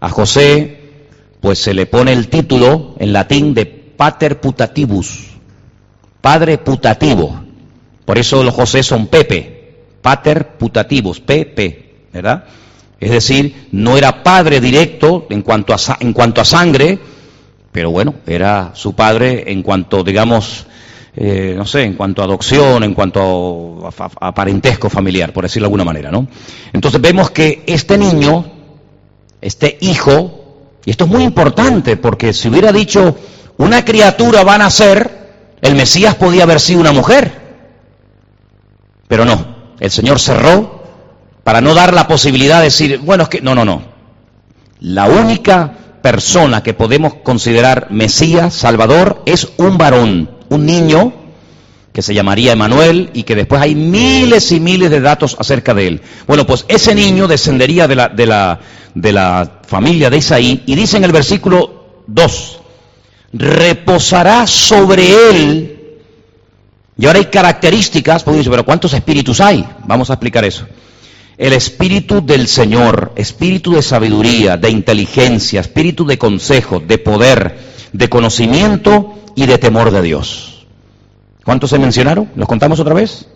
[0.00, 1.04] a José
[1.40, 5.28] pues se le pone el título en latín de pater putativus,
[6.20, 7.40] padre putativo.
[8.04, 12.46] Por eso los José son Pepe, pater putativus, Pepe, ¿verdad?
[13.00, 16.98] Es decir, no era padre directo en cuanto a, en cuanto a sangre,
[17.72, 20.66] pero bueno, era su padre en cuanto, digamos,
[21.16, 25.68] eh, no sé, en cuanto a adopción, en cuanto a, parentesco familiar, por decirlo de
[25.68, 26.28] alguna manera, ¿no?
[26.72, 28.44] Entonces vemos que este niño,
[29.40, 33.16] este hijo, y esto es muy importante, porque si hubiera dicho,
[33.56, 37.32] una criatura va a nacer, el Mesías podía haber sido una mujer,
[39.08, 40.79] pero no, el Señor cerró
[41.44, 43.82] para no dar la posibilidad de decir, bueno, es que no, no, no.
[44.80, 45.72] La única
[46.02, 51.12] persona que podemos considerar Mesías, Salvador, es un varón, un niño
[51.92, 55.88] que se llamaría Emanuel y que después hay miles y miles de datos acerca de
[55.88, 56.02] él.
[56.26, 58.60] Bueno, pues ese niño descendería de la, de la,
[58.94, 62.60] de la familia de Isaí y dice en el versículo 2,
[63.32, 65.76] reposará sobre él.
[66.96, 69.66] Y ahora hay características, porque dice, pero ¿cuántos espíritus hay?
[69.86, 70.66] Vamos a explicar eso.
[71.40, 77.56] El espíritu del Señor, espíritu de sabiduría, de inteligencia, espíritu de consejo, de poder,
[77.94, 80.66] de conocimiento y de temor de Dios.
[81.42, 82.28] ¿Cuántos se mencionaron?
[82.36, 83.26] ¿Los contamos otra vez?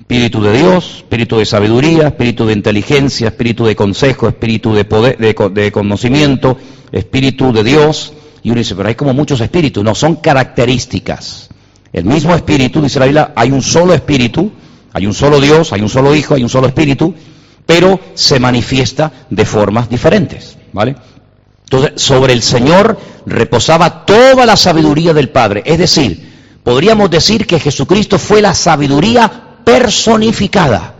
[0.00, 5.16] Espíritu de Dios, espíritu de sabiduría, espíritu de inteligencia, espíritu de consejo, espíritu de poder,
[5.18, 6.58] de, de conocimiento,
[6.90, 9.84] espíritu de Dios, y uno dice, pero hay como muchos espíritus.
[9.84, 11.50] No, son características.
[11.92, 14.50] El mismo espíritu, dice la Biblia, hay un solo espíritu,
[14.92, 17.14] hay un solo Dios, hay un solo Hijo, hay un solo espíritu,
[17.66, 20.56] pero se manifiesta de formas diferentes.
[20.72, 20.96] ¿Vale?
[21.64, 25.62] Entonces, sobre el Señor reposaba toda la sabiduría del Padre.
[25.66, 29.30] Es decir, podríamos decir que Jesucristo fue la sabiduría
[29.64, 30.94] personificada.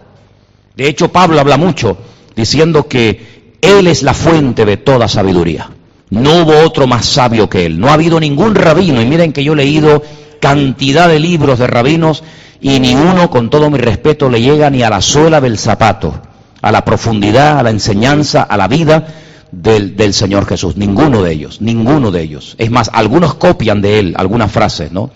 [0.76, 1.96] De hecho, Pablo habla mucho
[2.36, 5.70] diciendo que Él es la fuente de toda sabiduría.
[6.10, 7.78] No hubo otro más sabio que él.
[7.78, 9.00] No ha habido ningún rabino.
[9.00, 10.02] Y miren que yo he leído
[10.40, 12.22] cantidad de libros de rabinos
[12.60, 16.20] y ni uno, con todo mi respeto, le llega ni a la suela del zapato,
[16.60, 19.06] a la profundidad, a la enseñanza, a la vida
[19.52, 20.76] del, Señor Jesús.
[20.76, 22.56] Ninguno de ellos, ninguno de ellos.
[22.58, 25.10] Es más, algunos copian de él algunas frases, ¿no?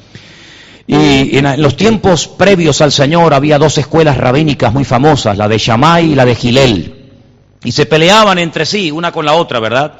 [0.86, 5.58] Y en los tiempos previos al Señor había dos escuelas rabínicas muy famosas, la de
[5.58, 6.94] Shammai y la de Gilel.
[7.64, 9.94] Y se peleaban entre sí, una con la otra, ¿verdad?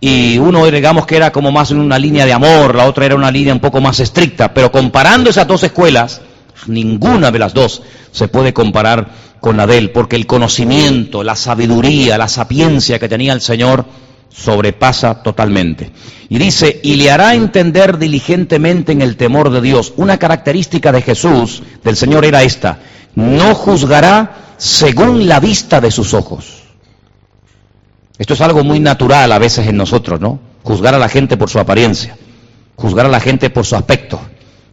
[0.00, 3.14] y uno digamos que era como más en una línea de amor, la otra era
[3.14, 6.22] una línea un poco más estricta, pero comparando esas dos escuelas,
[6.66, 11.36] ninguna de las dos se puede comparar con la de él, porque el conocimiento, la
[11.36, 13.86] sabiduría, la sapiencia que tenía el Señor
[14.28, 15.90] sobrepasa totalmente.
[16.28, 19.92] Y dice, y le hará entender diligentemente en el temor de Dios.
[19.96, 22.78] Una característica de Jesús, del Señor, era esta,
[23.14, 26.60] no juzgará según la vista de sus ojos.
[28.18, 30.38] Esto es algo muy natural a veces en nosotros, ¿no?
[30.62, 32.16] Juzgar a la gente por su apariencia,
[32.76, 34.20] juzgar a la gente por su aspecto.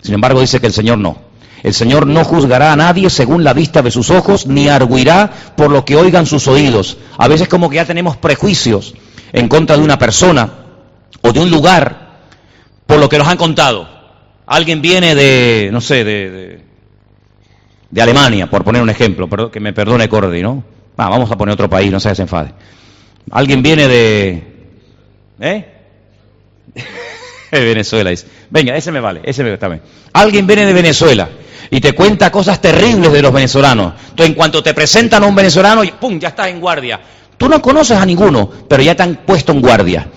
[0.01, 1.26] Sin embargo, dice que el Señor no.
[1.63, 5.71] El Señor no juzgará a nadie según la vista de sus ojos, ni arguirá por
[5.71, 6.97] lo que oigan sus oídos.
[7.17, 8.93] A veces como que ya tenemos prejuicios
[9.33, 10.49] en contra de una persona
[11.21, 12.07] o de un lugar
[12.85, 13.87] por lo que nos han contado.
[14.45, 16.61] Alguien viene de, no sé, de,
[17.89, 20.63] de, Alemania, por poner un ejemplo, que me perdone Cordy, ¿no?
[20.95, 22.53] Ah, vamos a poner otro país, no se desenfade.
[23.31, 24.43] Alguien viene de...
[25.39, 25.65] ¿Eh?
[27.51, 28.27] Venezuela, dice.
[28.49, 29.69] Venga, ese me vale, ese me está
[30.13, 31.27] Alguien viene de Venezuela
[31.69, 33.93] y te cuenta cosas terribles de los venezolanos.
[34.09, 36.99] Entonces, en cuanto te presentan a un venezolano, ¡pum!, ya estás en guardia.
[37.37, 40.07] Tú no conoces a ninguno, pero ya te han puesto en guardia.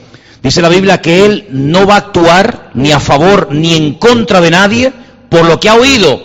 [0.42, 4.40] Dice la Biblia que él no va a actuar ni a favor ni en contra
[4.40, 4.92] de nadie
[5.28, 6.20] por lo que ha oído,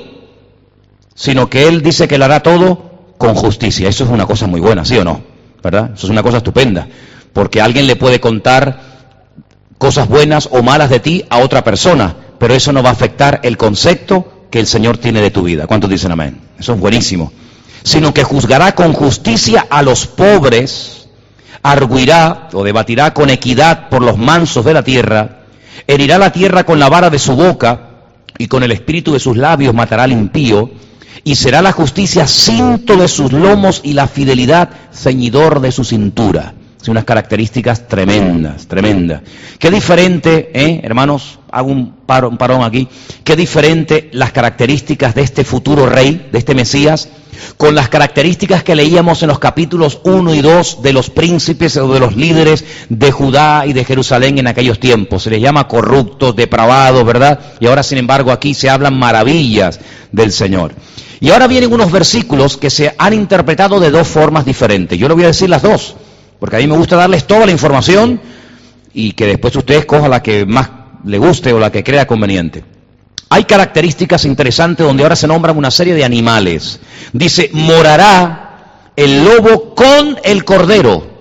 [1.14, 3.90] sino que él dice que lo hará todo con justicia.
[3.90, 5.36] Eso es una cosa muy buena, ¿sí o no?
[5.66, 5.92] ¿verdad?
[5.96, 6.88] Eso es una cosa estupenda,
[7.34, 8.80] porque alguien le puede contar
[9.80, 13.40] cosas buenas o malas de ti a otra persona, pero eso no va a afectar
[13.42, 15.68] el concepto que el Señor tiene de tu vida.
[15.68, 16.40] ¿Cuántos dicen amén?
[16.58, 17.34] Eso es buenísimo.
[17.84, 21.10] Sino que juzgará con justicia a los pobres,
[21.62, 25.42] arguirá o debatirá con equidad por los mansos de la tierra,
[25.86, 27.90] herirá la tierra con la vara de su boca
[28.38, 30.72] y con el espíritu de sus labios matará al impío,
[31.26, 36.54] y será la justicia cinto de sus lomos y la fidelidad ceñidor de su cintura.
[36.86, 39.24] Son unas características tremendas, tremendas.
[39.58, 42.88] Qué diferente, ¿eh, hermanos, hago un, paro, un parón aquí,
[43.24, 47.10] qué diferente las características de este futuro rey, de este Mesías,
[47.58, 51.92] con las características que leíamos en los capítulos 1 y 2 de los príncipes o
[51.92, 55.24] de los líderes de Judá y de Jerusalén en aquellos tiempos.
[55.24, 57.40] Se les llama corruptos, depravados, ¿verdad?
[57.60, 59.80] Y ahora, sin embargo, aquí se hablan maravillas
[60.12, 60.76] del Señor.
[61.20, 65.00] Y ahora vienen unos versículos que se han interpretado de dos formas diferentes.
[65.00, 65.96] Yo le voy a decir las dos
[66.40, 68.20] porque a mí me gusta darles toda la información
[68.94, 70.70] y que después ustedes cojan la que más
[71.06, 72.64] le guste o la que crea conveniente.
[73.30, 76.80] Hay características interesantes donde ahora se nombran una serie de animales.
[77.12, 81.16] Dice, morará el lobo con el cordero.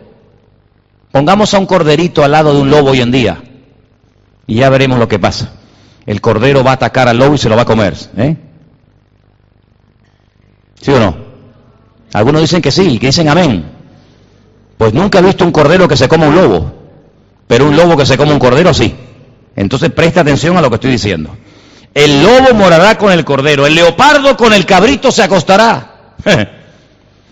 [1.11, 3.43] Pongamos a un corderito al lado de un lobo hoy en día
[4.47, 5.53] y ya veremos lo que pasa.
[6.07, 7.97] El cordero va a atacar al lobo y se lo va a comer.
[8.17, 8.37] ¿eh?
[10.81, 11.17] ¿Sí o no?
[12.13, 13.74] Algunos dicen que sí, que dicen amén.
[14.77, 16.73] Pues nunca he visto un cordero que se coma un lobo,
[17.47, 18.95] pero un lobo que se coma un cordero sí.
[19.57, 21.37] Entonces presta atención a lo que estoy diciendo.
[21.93, 26.15] El lobo morará con el cordero, el leopardo con el cabrito se acostará.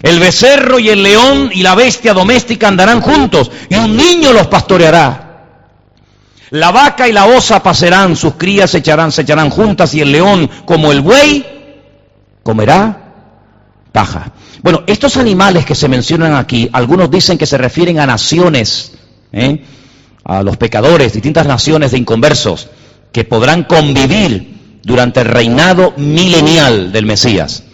[0.03, 4.49] El becerro y el león y la bestia doméstica andarán juntos y un niño los
[4.49, 5.47] pastoreará.
[6.51, 10.11] La vaca y la osa pasarán, sus crías se echarán, se echarán juntas y el
[10.11, 11.47] león como el buey
[12.43, 13.02] comerá
[14.63, 18.93] Bueno, estos animales que se mencionan aquí, algunos dicen que se refieren a naciones,
[19.33, 19.63] ¿eh?
[20.25, 22.69] a los pecadores, distintas naciones de inconversos,
[23.13, 27.65] que podrán convivir durante el reinado milenial del Mesías.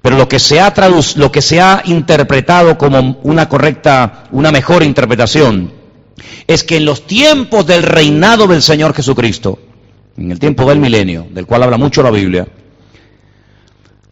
[0.00, 0.72] Pero lo que se ha
[1.16, 5.72] lo que se ha interpretado como una correcta, una mejor interpretación,
[6.46, 9.58] es que en los tiempos del reinado del Señor Jesucristo,
[10.16, 12.46] en el tiempo del milenio, del cual habla mucho la Biblia,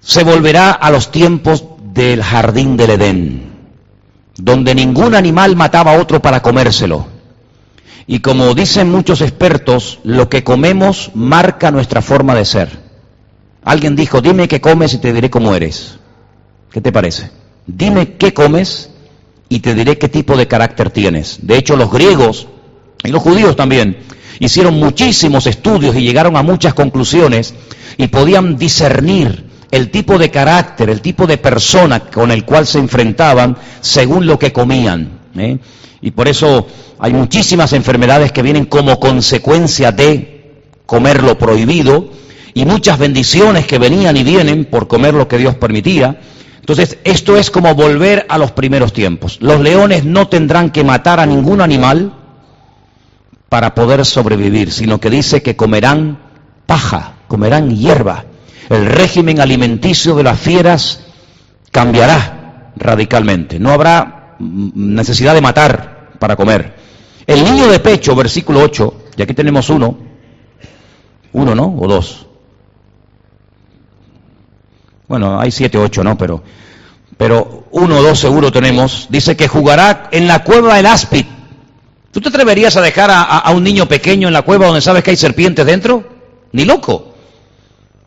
[0.01, 3.53] se volverá a los tiempos del jardín del Edén,
[4.37, 7.07] donde ningún animal mataba a otro para comérselo.
[8.07, 12.79] Y como dicen muchos expertos, lo que comemos marca nuestra forma de ser.
[13.65, 15.99] Alguien dijo, dime qué comes y te diré cómo eres.
[16.71, 17.31] ¿Qué te parece?
[17.67, 18.91] Dime qué comes
[19.49, 21.41] y te diré qué tipo de carácter tienes.
[21.43, 22.47] De hecho, los griegos
[23.05, 23.99] y los judíos también
[24.39, 27.55] hicieron muchísimos estudios y llegaron a muchas conclusiones
[27.97, 32.79] y podían discernir el tipo de carácter, el tipo de persona con el cual se
[32.79, 35.19] enfrentaban según lo que comían.
[35.37, 35.59] ¿eh?
[36.01, 36.67] Y por eso
[36.99, 42.11] hay muchísimas enfermedades que vienen como consecuencia de comer lo prohibido
[42.55, 46.19] y muchas bendiciones que venían y vienen por comer lo que Dios permitía.
[46.61, 49.39] Entonces, esto es como volver a los primeros tiempos.
[49.41, 52.13] Los leones no tendrán que matar a ningún animal
[53.49, 56.19] para poder sobrevivir, sino que dice que comerán
[56.67, 58.25] paja, comerán hierba
[58.69, 61.01] el régimen alimenticio de las fieras
[61.71, 63.59] cambiará radicalmente.
[63.59, 66.75] No habrá necesidad de matar para comer.
[67.27, 69.99] El niño de pecho, versículo 8, y aquí tenemos uno,
[71.33, 71.77] uno, ¿no?
[71.79, 72.27] O dos.
[75.09, 76.17] Bueno, hay siete, ocho, ¿no?
[76.19, 76.43] Pero,
[77.17, 79.09] pero uno o dos seguro tenemos.
[79.11, 81.25] Dice que jugará en la cueva del áspid.
[82.11, 85.11] ¿Tú te atreverías a dejar a un niño pequeño en la cueva donde sabes que
[85.11, 86.05] hay serpientes dentro?
[86.53, 87.08] Ni loco.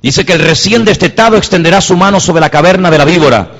[0.01, 3.51] Dice que el recién destetado extenderá su mano sobre la caverna de la víbora.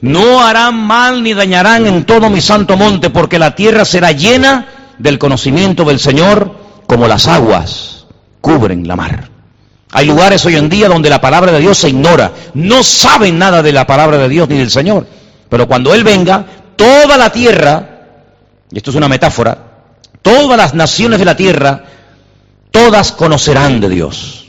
[0.00, 4.66] No harán mal ni dañarán en todo mi santo monte, porque la tierra será llena
[4.98, 7.94] del conocimiento del Señor como las aguas
[8.44, 9.30] cubren la mar.
[9.92, 12.32] Hay lugares hoy en día donde la palabra de Dios se ignora.
[12.52, 15.06] No saben nada de la palabra de Dios ni del Señor.
[15.48, 16.44] Pero cuando Él venga,
[16.76, 18.00] toda la tierra,
[18.70, 19.56] y esto es una metáfora,
[20.20, 21.84] todas las naciones de la tierra,
[22.70, 24.43] todas conocerán de Dios.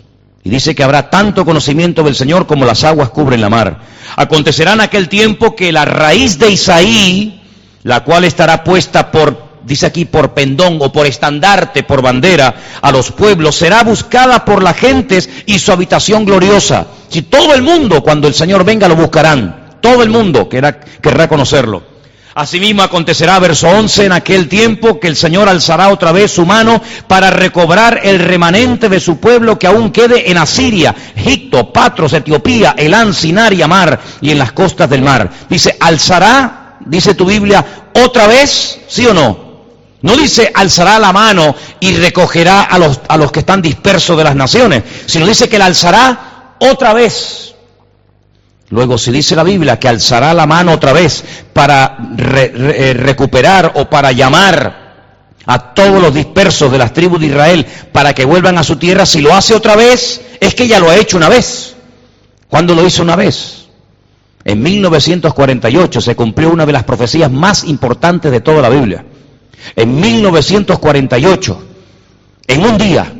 [0.46, 3.80] Y dice que habrá tanto conocimiento del Señor como las aguas cubren la mar.
[4.16, 7.42] Acontecerá en aquel tiempo que la raíz de Isaí,
[7.82, 12.92] la cual estará puesta por, dice aquí, por pendón o por estandarte, por bandera a
[12.92, 16.86] los pueblos, será buscada por las gentes y su habitación gloriosa.
[17.10, 19.80] Si todo el mundo, cuando el Señor venga, lo buscarán.
[19.82, 21.95] Todo el mundo querrá, querrá conocerlo.
[22.38, 26.82] Asimismo acontecerá, verso 11, en aquel tiempo que el Señor alzará otra vez su mano
[27.08, 32.76] para recobrar el remanente de su pueblo que aún quede en Asiria, Egipto, Patros, Etiopía,
[32.78, 35.32] Elán, Sinar y Amar y en las costas del mar.
[35.48, 39.46] Dice, alzará, dice tu Biblia, otra vez, ¿sí o no?
[40.02, 44.26] No dice alzará la mano y recogerá a los, a los que están dispersos de
[44.26, 47.55] las naciones, sino dice que la alzará otra vez.
[48.70, 53.90] Luego, si dice la Biblia que alzará la mano otra vez para eh, recuperar o
[53.90, 54.86] para llamar
[55.46, 59.06] a todos los dispersos de las tribus de Israel para que vuelvan a su tierra,
[59.06, 61.76] si lo hace otra vez, es que ya lo ha hecho una vez.
[62.48, 63.66] ¿Cuándo lo hizo una vez?
[64.44, 69.06] En 1948 se cumplió una de las profecías más importantes de toda la Biblia.
[69.76, 71.64] En 1948,
[72.48, 73.14] en un día,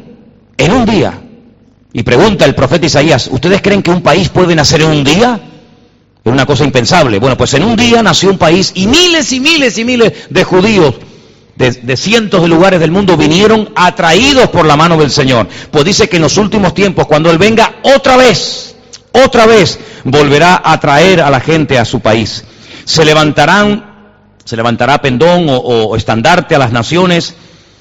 [0.58, 1.22] en un día,
[1.98, 5.40] y pregunta el profeta Isaías, ¿ustedes creen que un país puede nacer en un día?
[6.26, 7.20] Es una cosa impensable.
[7.20, 10.44] Bueno, pues en un día nació un país y miles y miles y miles de
[10.44, 10.96] judíos
[11.56, 15.48] de, cientos de lugares del mundo vinieron atraídos por la mano del Señor.
[15.72, 18.76] Pues dice que en los últimos tiempos, cuando Él venga otra vez,
[19.14, 22.44] otra vez, volverá a traer a la gente a su país.
[22.84, 27.36] Se levantarán, se levantará pendón o estandarte a las naciones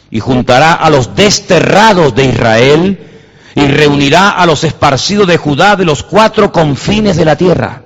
[0.08, 3.10] y juntará a los desterrados de Israel
[3.54, 7.82] y reunirá a los esparcidos de Judá de los cuatro confines de la tierra.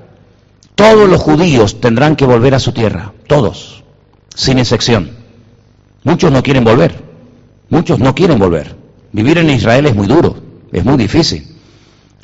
[0.75, 3.83] Todos los judíos tendrán que volver a su tierra, todos,
[4.35, 5.11] sin excepción.
[6.05, 7.03] Muchos no quieren volver,
[7.69, 8.77] muchos no quieren volver.
[9.13, 10.37] Vivir en Israel es muy duro,
[10.73, 11.59] es muy difícil.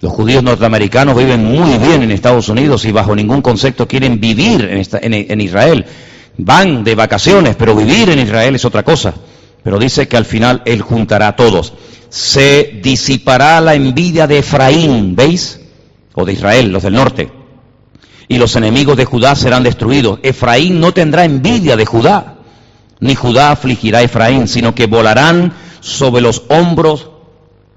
[0.00, 4.68] Los judíos norteamericanos viven muy bien en Estados Unidos y bajo ningún concepto quieren vivir
[4.70, 5.86] en, Israel.
[6.36, 9.14] Van de vacaciones, pero vivir en Israel es otra cosa.
[9.62, 11.72] Pero dice que al final Él juntará a todos.
[12.14, 15.58] Se disipará la envidia de Efraín, ¿veis?
[16.14, 17.28] O de Israel, los del norte.
[18.28, 20.20] Y los enemigos de Judá serán destruidos.
[20.22, 22.36] Efraín no tendrá envidia de Judá,
[23.00, 27.10] ni Judá afligirá a Efraín, sino que volarán sobre los hombros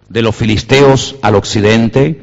[0.08, 2.22] de los filisteos al occidente.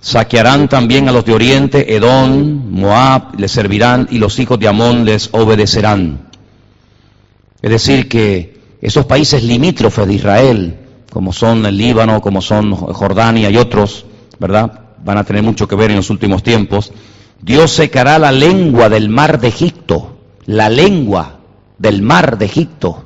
[0.00, 5.04] Saquearán también a los de oriente, Edom, Moab, les servirán y los hijos de Amón
[5.04, 6.30] les obedecerán.
[7.62, 10.80] Es decir, que esos países limítrofes de Israel,
[11.14, 14.04] como son el Líbano, como son Jordania y otros,
[14.40, 14.80] ¿verdad?
[15.04, 16.92] Van a tener mucho que ver en los últimos tiempos.
[17.40, 21.38] Dios secará la lengua del mar de Egipto, la lengua
[21.78, 23.04] del mar de Egipto.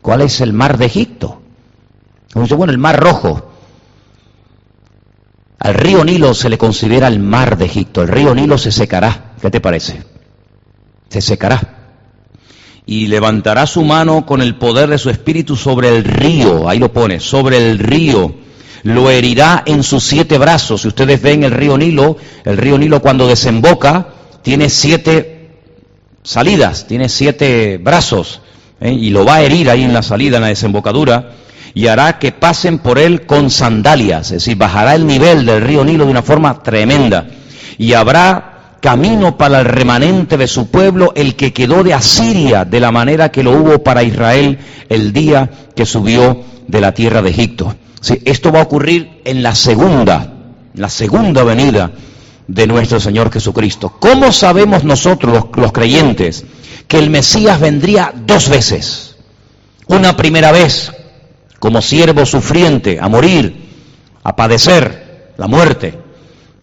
[0.00, 1.42] ¿Cuál es el mar de Egipto?
[2.32, 3.50] Bueno, el mar rojo.
[5.58, 8.02] Al río Nilo se le considera el mar de Egipto.
[8.02, 9.32] El río Nilo se secará.
[9.42, 10.04] ¿Qué te parece?
[11.08, 11.77] Se secará
[12.88, 16.90] y levantará su mano con el poder de su espíritu sobre el río, ahí lo
[16.90, 18.34] pone, sobre el río,
[18.82, 20.80] lo herirá en sus siete brazos.
[20.80, 22.16] Si ustedes ven el río Nilo,
[22.46, 24.08] el río Nilo cuando desemboca
[24.40, 25.50] tiene siete
[26.22, 28.40] salidas, tiene siete brazos,
[28.80, 28.90] ¿eh?
[28.90, 31.32] y lo va a herir ahí en la salida, en la desembocadura,
[31.74, 35.84] y hará que pasen por él con sandalias, es decir, bajará el nivel del río
[35.84, 37.26] Nilo de una forma tremenda,
[37.76, 38.47] y habrá
[38.80, 43.30] camino para el remanente de su pueblo, el que quedó de Asiria, de la manera
[43.30, 44.58] que lo hubo para Israel
[44.88, 47.74] el día que subió de la tierra de Egipto.
[48.24, 50.32] esto va a ocurrir en la segunda,
[50.74, 51.90] la segunda venida
[52.46, 53.94] de nuestro Señor Jesucristo.
[53.98, 56.44] ¿Cómo sabemos nosotros, los, los creyentes,
[56.86, 59.16] que el Mesías vendría dos veces?
[59.88, 60.92] Una primera vez
[61.58, 63.68] como siervo sufriente, a morir,
[64.22, 66.07] a padecer la muerte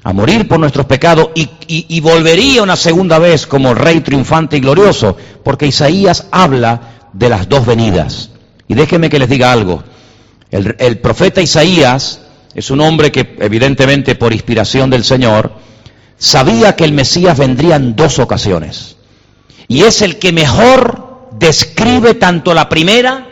[0.06, 5.18] a morir por nuestros pecados y, volvería una segunda vez como rey triunfante y glorioso,
[5.44, 8.30] porque Isaías habla de las dos venidas.
[8.68, 9.84] Y déjenme que les diga algo.
[10.52, 12.22] El, el, profeta Isaías
[12.54, 15.54] es un hombre que evidentemente por inspiración del Señor
[16.20, 18.98] sabía que el Mesías vendría en dos ocasiones.
[19.68, 23.28] Y es el que mejor describe tanto la primera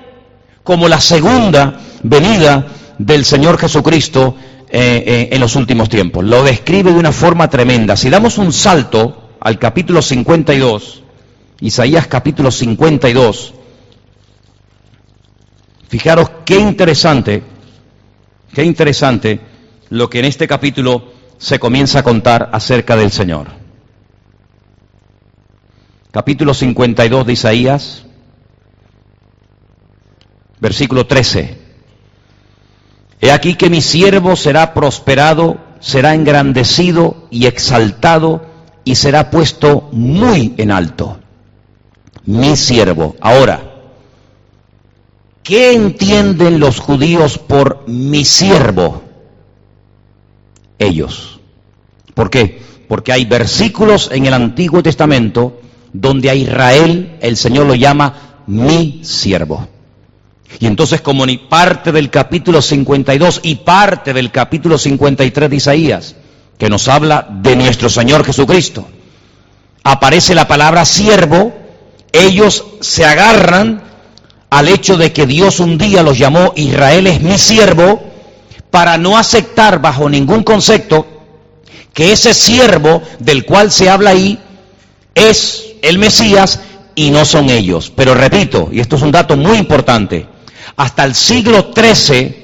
[0.63, 2.65] como la segunda venida
[2.97, 4.35] del Señor Jesucristo
[4.75, 6.25] eh, eh, en los últimos tiempos.
[6.25, 7.95] Lo describe de una forma tremenda.
[7.95, 11.03] Si damos un salto al capítulo 52,
[11.59, 13.53] Isaías capítulo 52,
[15.87, 17.43] fijaros qué interesante,
[18.51, 19.39] qué interesante
[19.91, 23.49] lo que en este capítulo se comienza a contar acerca del Señor.
[26.09, 28.05] Capítulo 52 de Isaías,
[30.59, 31.62] versículo 13.
[33.23, 38.41] He aquí que mi siervo será prosperado, será engrandecido y exaltado
[38.83, 41.19] y será puesto muy en alto.
[42.25, 43.15] Mi siervo.
[43.21, 43.75] Ahora,
[45.41, 49.03] ¿qué entienden los judíos por mi siervo?
[50.77, 51.39] Ellos.
[52.13, 52.61] ¿Por qué?
[52.89, 55.61] Porque hay versículos en el Antiguo Testamento
[55.93, 59.69] donde a Israel el Señor lo llama mi siervo.
[60.59, 66.15] Y entonces como ni parte del capítulo 52 y parte del capítulo 53 de Isaías,
[66.57, 68.87] que nos habla de nuestro Señor Jesucristo,
[69.83, 71.53] aparece la palabra siervo,
[72.11, 73.83] ellos se agarran
[74.49, 78.13] al hecho de que Dios un día los llamó Israel es mi siervo,
[78.73, 81.05] para no aceptar bajo ningún concepto
[81.93, 84.39] que ese siervo del cual se habla ahí
[85.13, 86.59] es el Mesías
[86.95, 87.93] y no son ellos.
[87.95, 90.25] Pero repito, y esto es un dato muy importante,
[90.75, 92.43] hasta el siglo XIII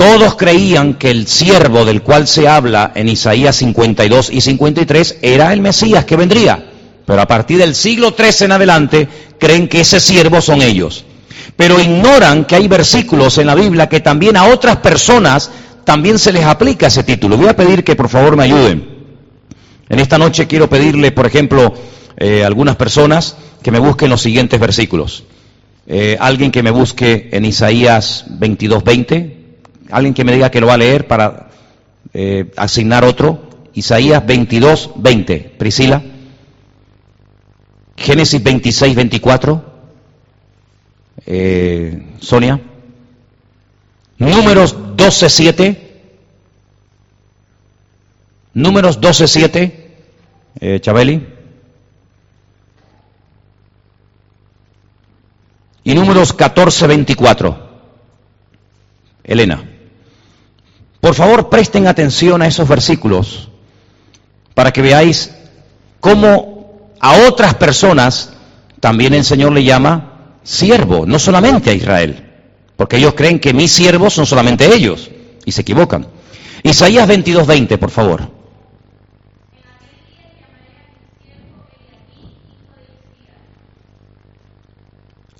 [0.00, 5.52] todos creían que el siervo del cual se habla en Isaías 52 y 53 era
[5.52, 6.70] el Mesías que vendría.
[7.04, 11.04] Pero a partir del siglo XIII en adelante creen que ese siervo son ellos.
[11.54, 15.50] Pero ignoran que hay versículos en la Biblia que también a otras personas
[15.84, 17.36] también se les aplica ese título.
[17.36, 18.88] Voy a pedir que por favor me ayuden.
[19.90, 21.74] En esta noche quiero pedirle, por ejemplo,
[22.16, 25.24] eh, a algunas personas que me busquen los siguientes versículos.
[25.92, 29.40] Eh, alguien que me busque en Isaías 22.20,
[29.90, 31.50] Alguien que me diga que lo va a leer para
[32.14, 33.50] eh, asignar otro.
[33.74, 35.38] Isaías 22, 20.
[35.58, 36.00] Priscila.
[37.96, 39.64] Génesis 26, 24.
[41.26, 42.60] Eh, Sonia.
[44.18, 45.90] Números 12, 7.
[48.54, 49.90] Números 12, 7.
[50.60, 51.39] Eh, Chabeli.
[55.84, 57.70] Y números 14, 24.
[59.24, 59.64] Elena.
[61.00, 63.48] Por favor, presten atención a esos versículos
[64.54, 65.32] para que veáis
[66.00, 68.34] cómo a otras personas
[68.80, 72.30] también el Señor le llama siervo, no solamente a Israel,
[72.76, 75.10] porque ellos creen que mis siervos son solamente ellos
[75.44, 76.06] y se equivocan.
[76.62, 78.39] Isaías 22:20, por favor.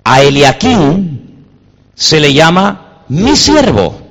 [0.03, 1.45] A Eliaquín
[1.95, 4.01] se le llama mi siervo.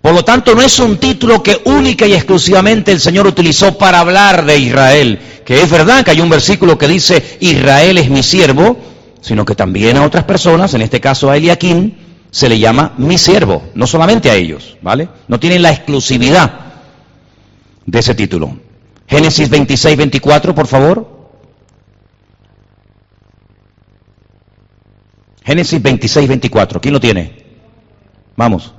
[0.00, 4.00] Por lo tanto, no es un título que única y exclusivamente el Señor utilizó para
[4.00, 8.22] hablar de Israel, que es verdad que hay un versículo que dice Israel es mi
[8.22, 8.76] siervo,
[9.20, 11.96] sino que también a otras personas, en este caso a Eliaquín,
[12.30, 15.08] se le llama mi siervo, no solamente a ellos, ¿vale?
[15.26, 16.52] No tienen la exclusividad
[17.86, 18.58] de ese título.
[19.08, 21.17] Génesis 26, 24, por favor.
[25.48, 26.78] Génesis 26, 24.
[26.78, 27.32] ¿Quién lo tiene?
[28.36, 28.74] Vamos.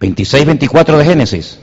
[0.00, 1.58] 26, 24 de Génesis.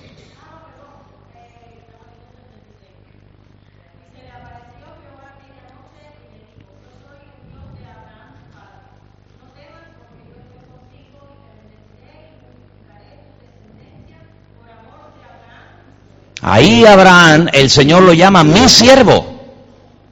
[16.52, 19.24] Ahí Abraham, el Señor lo llama mi siervo.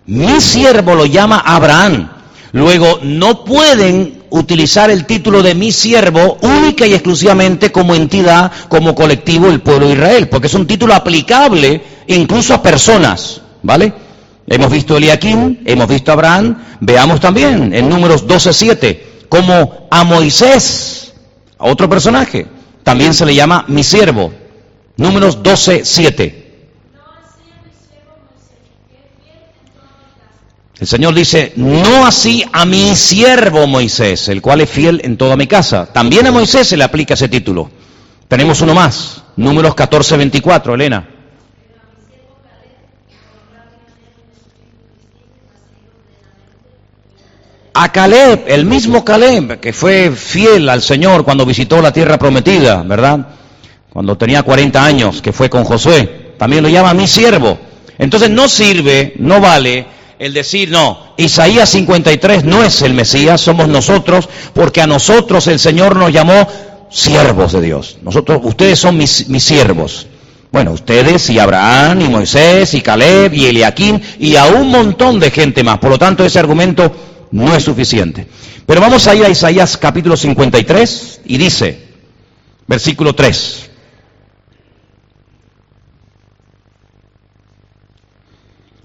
[0.05, 2.09] Mi siervo lo llama Abraham.
[2.51, 8.93] Luego, no pueden utilizar el título de mi siervo única y exclusivamente como entidad, como
[8.93, 13.91] colectivo el pueblo de Israel, porque es un título aplicable incluso a personas, ¿vale?
[14.45, 21.13] Hemos visto Eliakim, hemos visto Abraham, veamos también en números 12.7 como a Moisés,
[21.57, 22.45] a otro personaje,
[22.83, 24.31] también se le llama mi siervo,
[24.97, 26.47] números 12.7.
[30.79, 35.35] El Señor dice, no así a mi siervo Moisés, el cual es fiel en toda
[35.35, 35.87] mi casa.
[35.87, 37.71] También a Moisés se le aplica ese título.
[38.27, 41.09] Tenemos uno más, números 14, 24, Elena.
[47.73, 52.83] A Caleb, el mismo Caleb, que fue fiel al Señor cuando visitó la tierra prometida,
[52.83, 53.27] ¿verdad?
[53.97, 56.35] Cuando tenía 40 años, que fue con Josué.
[56.37, 57.57] También lo llama mi siervo.
[57.97, 59.87] Entonces no sirve, no vale
[60.19, 65.57] el decir, no, Isaías 53 no es el Mesías, somos nosotros, porque a nosotros el
[65.57, 66.47] Señor nos llamó
[66.91, 67.97] siervos de Dios.
[68.03, 70.05] Nosotros, ustedes son mis, siervos.
[70.51, 75.31] Bueno, ustedes y Abraham y Moisés y Caleb y Eliaquín y a un montón de
[75.31, 75.79] gente más.
[75.79, 76.95] Por lo tanto, ese argumento
[77.31, 78.27] no es suficiente.
[78.63, 81.81] Pero vamos a ir a Isaías capítulo 53 y dice,
[82.67, 83.66] versículo 3.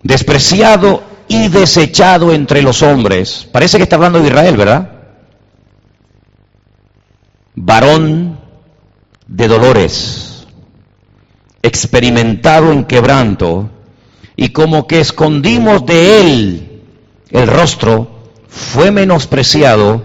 [0.03, 3.49] Despreciado y desechado entre los hombres.
[3.51, 4.91] Parece que está hablando de Israel, ¿verdad?
[7.55, 8.39] Varón
[9.27, 10.47] de dolores,
[11.63, 13.71] experimentado en quebranto,
[14.37, 16.83] y como que escondimos de él
[17.31, 20.03] el rostro, fue menospreciado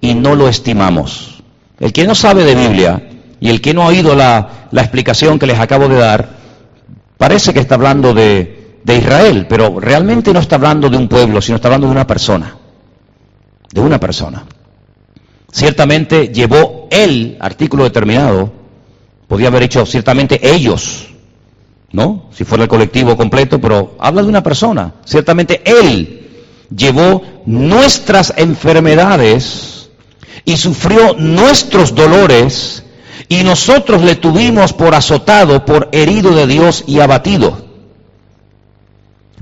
[0.00, 1.42] y no lo estimamos.
[1.78, 5.38] El que no sabe de Biblia y el que no ha oído la, la explicación
[5.38, 6.30] que les acabo de dar,
[7.18, 11.40] parece que está hablando de, de Israel, pero realmente no está hablando de un pueblo,
[11.40, 12.56] sino está hablando de una persona,
[13.72, 14.44] de una persona.
[15.52, 18.52] Ciertamente llevó él, artículo determinado,
[19.26, 21.08] podía haber hecho ciertamente ellos,
[21.92, 22.30] ¿no?
[22.32, 26.28] Si fuera el colectivo completo, pero habla de una persona, ciertamente él
[26.74, 29.90] llevó nuestras enfermedades
[30.44, 32.84] y sufrió nuestros dolores
[33.28, 37.69] y nosotros le tuvimos por azotado, por herido de Dios y abatido.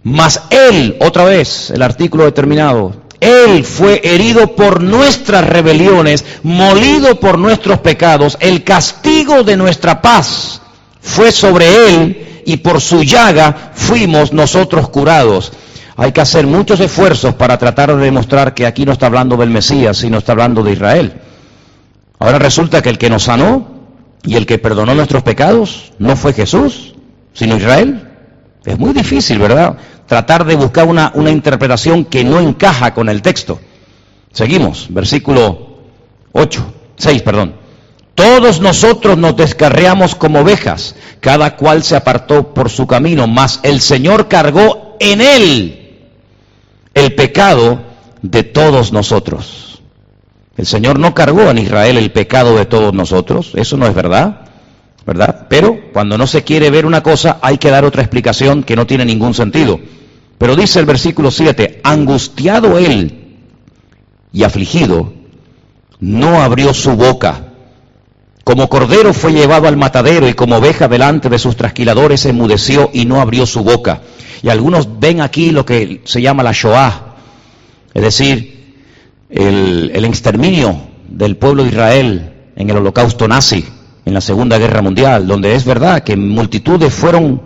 [0.09, 7.39] Mas Él, otra vez, el artículo determinado, Él fue herido por nuestras rebeliones, molido por
[7.39, 10.63] nuestros pecados, el castigo de nuestra paz
[11.03, 15.53] fue sobre Él y por su llaga fuimos nosotros curados.
[15.99, 19.51] Hay que hacer muchos esfuerzos para tratar de demostrar que aquí no está hablando del
[19.51, 21.21] Mesías, sino está hablando de Israel.
[22.19, 23.69] Ahora resulta que el que nos sanó
[24.23, 26.95] y el que perdonó nuestros pecados no fue Jesús,
[27.35, 28.09] sino Israel.
[28.65, 29.77] Es muy difícil, ¿verdad?
[30.09, 33.61] Tratar de buscar una, una interpretación que no encaja con el texto.
[34.33, 35.79] Seguimos, versículo
[36.33, 37.55] 8, 6, perdón.
[38.15, 43.81] Todos nosotros nos descarreamos como ovejas, cada cual se apartó por su camino, mas el
[43.81, 46.09] Señor cargó en él
[46.95, 47.81] el pecado
[48.23, 49.83] de todos nosotros.
[50.57, 54.48] El Señor no cargó en Israel el pecado de todos nosotros, eso no es verdad.
[55.09, 55.47] ¿Verdad?
[55.49, 58.87] Pero cuando no se quiere ver una cosa, hay que dar otra explicación que no
[58.87, 59.81] tiene ningún sentido.
[60.37, 63.39] Pero dice el versículo 7, angustiado él
[64.35, 65.15] y afligido,
[65.99, 67.53] no abrió su boca.
[68.45, 73.07] Como cordero fue llevado al matadero y como oveja delante de sus trasquiladores enmudeció y
[73.07, 74.03] no abrió su boca.
[74.43, 77.17] Y algunos ven aquí lo que se llama la Shoah,
[77.95, 78.75] es decir,
[79.31, 80.79] el, el exterminio
[81.09, 83.78] del pueblo de Israel en el holocausto nazi
[84.09, 87.43] en la Segunda Guerra Mundial, donde es verdad que multitudes fueron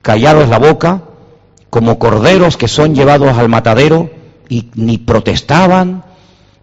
[0.00, 1.02] callados la boca
[1.68, 4.08] como corderos que son llevados al matadero
[4.48, 6.02] y ni protestaban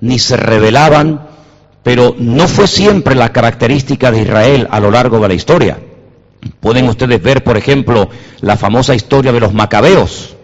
[0.02, 1.28] ni se rebelaban,
[1.84, 5.78] pero no fue siempre la característica de Israel a lo largo de la historia.
[6.60, 8.10] Pueden ustedes ver, por ejemplo,
[8.42, 10.36] la famosa historia de los macabeos.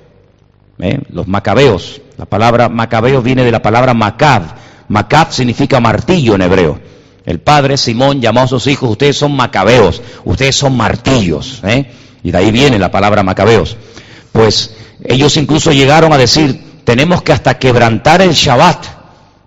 [0.77, 1.01] ¿eh?
[1.09, 2.01] Los macabeos.
[2.17, 4.43] La palabra macabeo viene de la palabra macab.
[4.89, 6.88] Macab significa martillo en hebreo.
[7.25, 11.61] El padre Simón llamó a sus hijos, ustedes son macabeos, ustedes son martillos.
[11.63, 11.91] ¿eh?
[12.23, 13.77] Y de ahí viene la palabra macabeos.
[14.31, 18.85] Pues ellos incluso llegaron a decir, tenemos que hasta quebrantar el Shabbat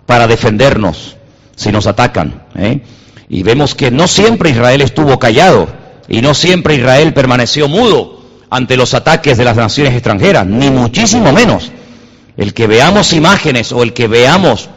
[0.07, 1.17] para defendernos
[1.57, 2.47] si nos atacan.
[2.57, 2.83] ¿eh?
[3.29, 5.69] Y vemos que no siempre Israel estuvo callado
[6.09, 11.33] y no siempre Israel permaneció mudo ante los ataques de las naciones extranjeras, ni muchísimo
[11.33, 11.73] menos.
[12.37, 14.69] El que veamos imágenes o el que veamos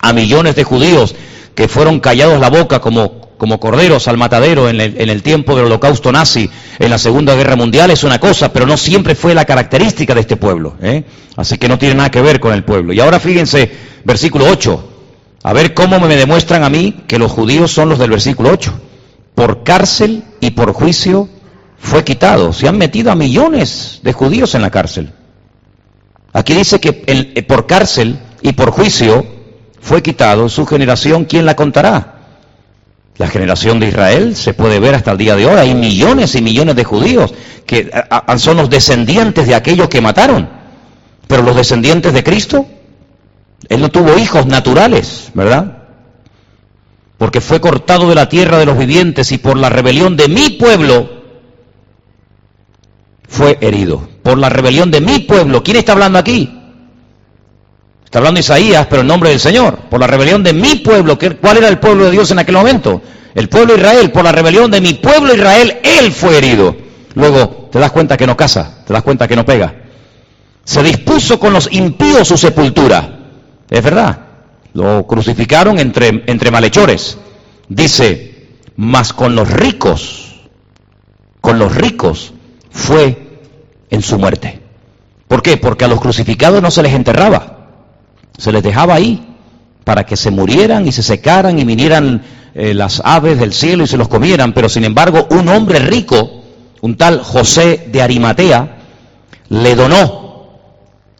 [0.00, 1.14] a millones de judíos
[1.54, 5.54] que fueron callados la boca como, como corderos al matadero en el, en el, tiempo
[5.56, 6.48] del holocausto nazi,
[6.78, 10.20] en la Segunda Guerra Mundial, es una cosa, pero no siempre fue la característica de
[10.20, 10.74] este pueblo.
[10.82, 11.04] ¿eh?
[11.36, 12.92] Así que no tiene nada que ver con el pueblo.
[12.92, 13.70] Y ahora fíjense,
[14.04, 14.88] versículo 8,
[15.42, 18.72] a ver cómo me demuestran a mí que los judíos son los del versículo 8.
[19.34, 21.28] Por cárcel y por juicio
[21.78, 22.52] fue quitado.
[22.52, 25.12] Se han metido a millones de judíos en la cárcel.
[26.32, 29.26] Aquí dice que el, por cárcel y por juicio
[29.82, 32.14] fue quitado, su generación, ¿quién la contará?
[33.18, 35.56] La generación de Israel se puede ver hasta el día de hoy.
[35.56, 37.34] Hay millones y millones de judíos
[37.66, 37.90] que
[38.36, 40.48] son los descendientes de aquellos que mataron.
[41.26, 42.64] Pero los descendientes de Cristo,
[43.68, 45.78] Él no tuvo hijos naturales, ¿verdad?
[47.18, 50.50] Porque fue cortado de la tierra de los vivientes y por la rebelión de mi
[50.50, 51.22] pueblo
[53.28, 54.08] fue herido.
[54.22, 55.62] Por la rebelión de mi pueblo.
[55.64, 56.61] ¿Quién está hablando aquí?
[58.12, 59.88] Está hablando Isaías, pero en nombre del Señor.
[59.88, 61.18] Por la rebelión de mi pueblo.
[61.40, 63.00] ¿Cuál era el pueblo de Dios en aquel momento?
[63.34, 64.10] El pueblo de Israel.
[64.12, 66.76] Por la rebelión de mi pueblo Israel, él fue herido.
[67.14, 69.76] Luego, te das cuenta que no casa, te das cuenta que no pega.
[70.62, 73.30] Se dispuso con los impíos su sepultura.
[73.70, 74.18] Es verdad.
[74.74, 77.16] Lo crucificaron entre, entre malhechores.
[77.66, 80.42] Dice, mas con los ricos,
[81.40, 82.34] con los ricos
[82.70, 83.40] fue
[83.88, 84.60] en su muerte.
[85.28, 85.56] ¿Por qué?
[85.56, 87.60] Porque a los crucificados no se les enterraba
[88.42, 89.24] se les dejaba ahí
[89.84, 92.24] para que se murieran y se secaran y vinieran
[92.56, 96.42] eh, las aves del cielo y se los comieran, pero sin embargo un hombre rico,
[96.80, 98.78] un tal José de Arimatea,
[99.48, 100.48] le donó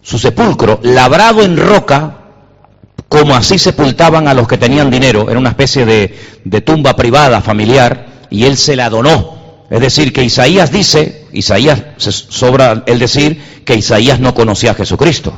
[0.02, 2.18] su sepulcro labrado en roca,
[3.08, 7.40] como así sepultaban a los que tenían dinero, era una especie de, de tumba privada,
[7.40, 9.66] familiar, y él se la donó.
[9.70, 14.74] Es decir, que Isaías dice, Isaías, se sobra el decir que Isaías no conocía a
[14.74, 15.32] Jesucristo.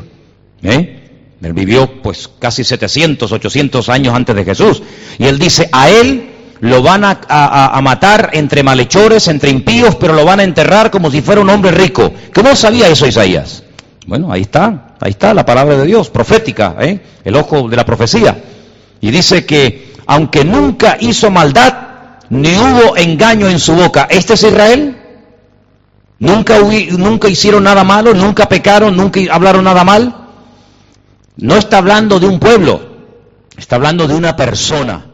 [0.62, 1.03] ¿eh?
[1.44, 4.82] Él vivió pues casi 700, 800 años antes de Jesús.
[5.18, 6.30] Y él dice, a él
[6.60, 11.20] lo van a, matar entre malhechores, entre impíos, pero lo van a enterrar como si
[11.20, 12.12] fuera un hombre rico.
[12.34, 13.62] ¿Cómo sabía eso Isaías?
[14.06, 17.00] Bueno, ahí está, ahí está la palabra de Dios, profética, ¿eh?
[17.24, 18.42] el ojo de la profecía.
[19.00, 21.74] Y dice que aunque nunca hizo maldad,
[22.30, 24.96] ni hubo engaño en su boca, ¿este es Israel?
[26.18, 30.23] Nunca, nunca hicieron nada malo, nunca pecaron, nunca hablaron nada mal.
[31.36, 32.80] No está hablando de un pueblo,
[33.56, 35.13] está hablando de una persona.